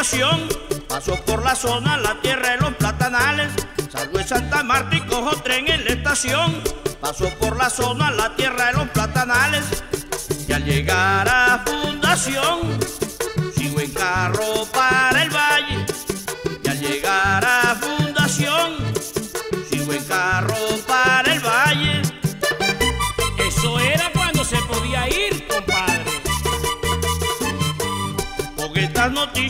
Estación. 0.02 0.48
Paso 0.88 1.16
por 1.26 1.44
la 1.44 1.56
zona, 1.56 1.96
la 1.98 2.20
tierra 2.22 2.52
de 2.52 2.58
los 2.58 2.74
platanales. 2.76 3.52
Salgo 3.92 4.20
en 4.20 4.28
Santa 4.28 4.64
Marta 4.64 4.96
y 4.96 5.02
cojo 5.02 5.36
tren 5.44 5.70
en 5.70 5.86
la 5.86 5.92
estación. 5.92 6.64
Paso 7.00 7.30
por 7.40 7.56
la 7.56 7.70
zona, 7.70 8.10
la 8.10 8.36
tierra 8.36 8.68
de 8.68 8.74
los 8.74 8.90
platanales. 8.90 9.64
Y 10.48 10.52
al 10.52 10.66
llegar 10.66 11.30
a 11.30 11.64
Fundación, 11.66 12.80
sigo 13.56 13.80
en 13.80 13.92
carro 13.92 14.66
para 14.74 15.22
el 15.22 15.30
valle. 15.30 15.51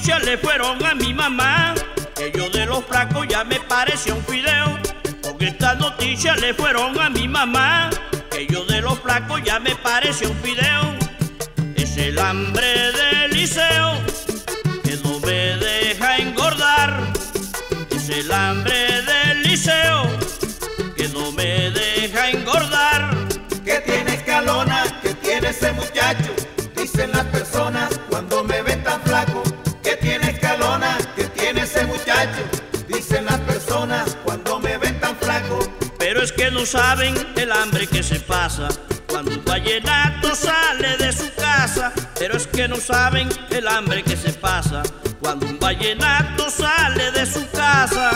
oficiales 0.01 0.39
fueron 0.41 0.83
a 0.83 0.95
mi 0.95 1.13
mamá. 1.13 1.75
Que 2.15 2.31
yo 2.31 2.49
de 2.49 2.65
los 2.65 2.83
flacos 2.85 3.27
ya 3.27 3.43
me 3.43 3.59
pareció 3.59 4.15
un 4.15 4.25
fideo. 4.25 4.79
Con 5.21 5.39
estas 5.43 5.77
noticias 5.77 6.41
le 6.41 6.55
fueron 6.55 6.99
a 6.99 7.09
mi 7.11 7.27
mamá. 7.27 7.91
Que 8.31 8.47
yo 8.47 8.65
de 8.65 8.81
los 8.81 8.99
flacos 8.99 9.43
ya 9.43 9.59
me 9.59 9.75
pareció 9.75 10.31
un 10.31 10.37
fideo. 10.37 10.95
Es 11.75 11.97
el 11.97 12.17
hambre 12.17 12.91
del 12.93 13.31
liceo 13.31 13.91
que 14.83 14.97
no 15.03 15.19
me 15.19 15.57
deja 15.57 16.17
engordar. 16.17 17.13
Es 17.91 18.09
el 18.09 18.31
hambre 18.31 19.03
del 19.03 19.43
liceo 19.43 20.09
que 20.95 21.09
no 21.09 21.31
me 21.31 21.69
deja 21.69 22.31
engordar. 22.31 23.15
Que 23.63 23.79
tiene 23.81 24.15
escalona, 24.15 24.83
que 25.03 25.13
tiene 25.13 25.49
ese 25.49 25.71
muchacho, 25.73 26.33
dicen 26.75 27.11
las 27.11 27.25
personas. 27.25 28.00
no 36.61 36.67
saben 36.67 37.15
el 37.37 37.51
hambre 37.51 37.87
que 37.87 38.03
se 38.03 38.19
pasa 38.19 38.67
cuando 39.07 39.31
un 39.31 39.43
vallenato 39.43 40.35
sale 40.35 40.95
de 40.97 41.11
su 41.11 41.33
casa. 41.33 41.91
Pero 42.19 42.37
es 42.37 42.45
que 42.45 42.67
no 42.67 42.75
saben 42.75 43.29
el 43.49 43.67
hambre 43.67 44.03
que 44.03 44.15
se 44.15 44.31
pasa 44.31 44.83
cuando 45.19 45.47
un 45.47 45.57
vallenato 45.57 46.51
sale 46.51 47.11
de 47.13 47.25
su 47.25 47.49
casa. 47.49 48.11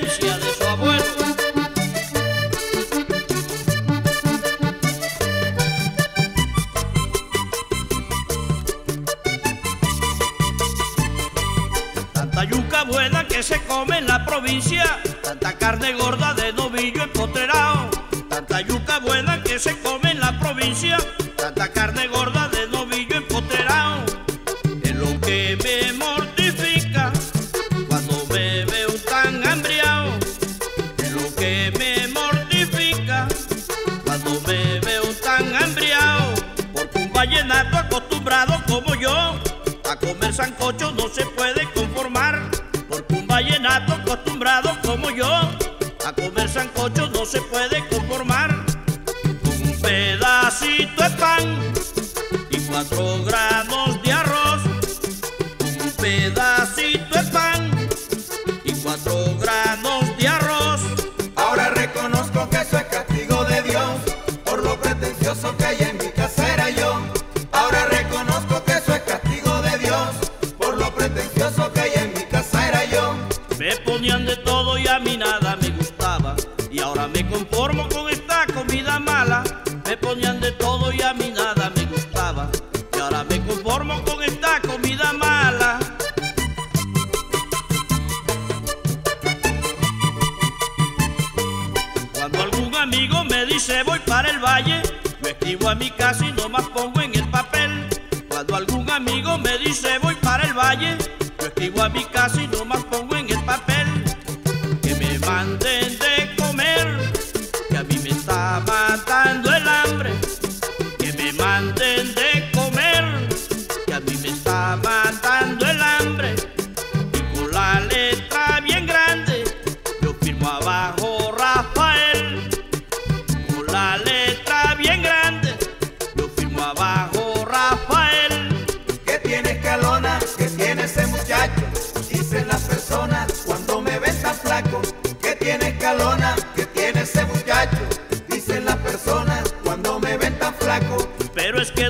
de 0.00 0.54
su 0.54 0.64
abuelo. 0.64 1.04
Tanta 12.12 12.44
yuca 12.44 12.84
buena 12.84 13.26
que 13.26 13.42
se 13.42 13.60
come 13.64 13.98
en 13.98 14.06
la 14.06 14.24
provincia, 14.24 14.84
tanta 15.22 15.54
carne 15.54 15.92
gorda 15.94 16.34
de 16.34 16.52
novillo 16.52 17.02
empotrerao, 17.02 17.90
tanta 18.28 18.60
yuca 18.60 19.00
buena 19.00 19.42
que 19.42 19.58
se 19.58 19.76
come 19.80 20.12
en 20.12 20.20
la 20.20 20.38
provincia. 20.38 20.98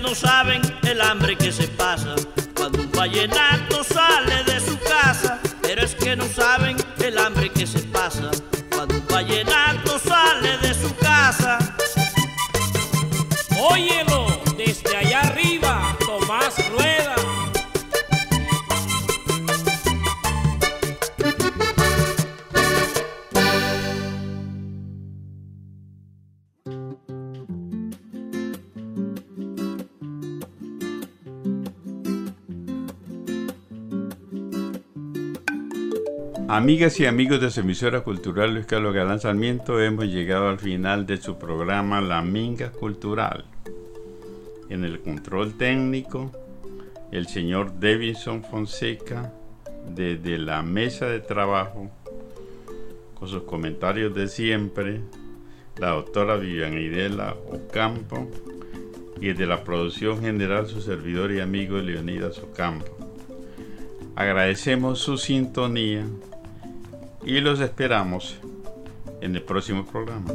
no 0.09 0.15
saben 0.15 0.63
el 0.85 1.03
hambre 1.03 1.37
que 1.37 1.53
se 1.53 1.69
pasa. 1.69 2.15
Cuando 2.57 2.81
un 2.81 2.91
vallenato 2.91 3.85
sale 3.85 4.43
de 4.45 4.59
su 4.59 4.79
casa, 4.79 5.39
pero 5.61 5.83
es 5.83 5.95
que 5.95 6.17
no 6.17 6.27
saben 6.29 6.79
el 7.05 7.19
hambre 7.19 7.51
que 7.51 7.67
se 7.67 7.81
pasa. 7.81 8.31
Amigas 36.69 37.01
y 37.01 37.07
amigos 37.07 37.41
de 37.41 37.51
su 37.51 37.61
emisora 37.61 38.03
cultural 38.03 38.53
Luis 38.53 38.67
Carlos 38.67 38.93
Galán 38.93 39.21
Sarmiento, 39.21 39.81
hemos 39.81 40.05
llegado 40.05 40.51
al 40.51 40.59
final 40.59 41.07
de 41.07 41.17
su 41.17 41.39
programa 41.39 42.03
La 42.03 42.21
Minga 42.21 42.73
Cultural. 42.73 43.47
En 44.69 44.85
el 44.85 45.01
control 45.01 45.57
técnico, 45.57 46.31
el 47.11 47.27
señor 47.27 47.81
Davidson 47.81 48.45
Fonseca, 48.45 49.33
desde 49.95 50.37
la 50.37 50.61
mesa 50.61 51.07
de 51.07 51.21
trabajo, 51.21 51.91
con 53.15 53.29
sus 53.29 53.45
comentarios 53.45 54.15
de 54.15 54.29
siempre, 54.29 55.01
la 55.79 55.93
doctora 55.93 56.37
Vivian 56.37 56.77
Idela 56.77 57.35
Ocampo, 57.51 58.31
y 59.23 59.33
de 59.33 59.47
la 59.47 59.65
producción 59.65 60.21
general 60.21 60.67
su 60.67 60.83
servidor 60.83 61.33
y 61.33 61.41
amigo 61.41 61.79
Leonidas 61.79 62.39
Ocampo. 62.41 62.95
Agradecemos 64.17 64.99
su 64.99 65.17
sintonía 65.17 66.05
y 67.25 67.41
los 67.41 67.61
esperamos 67.61 68.37
en 69.21 69.35
el 69.35 69.43
próximo 69.43 69.85
programa. 69.87 70.33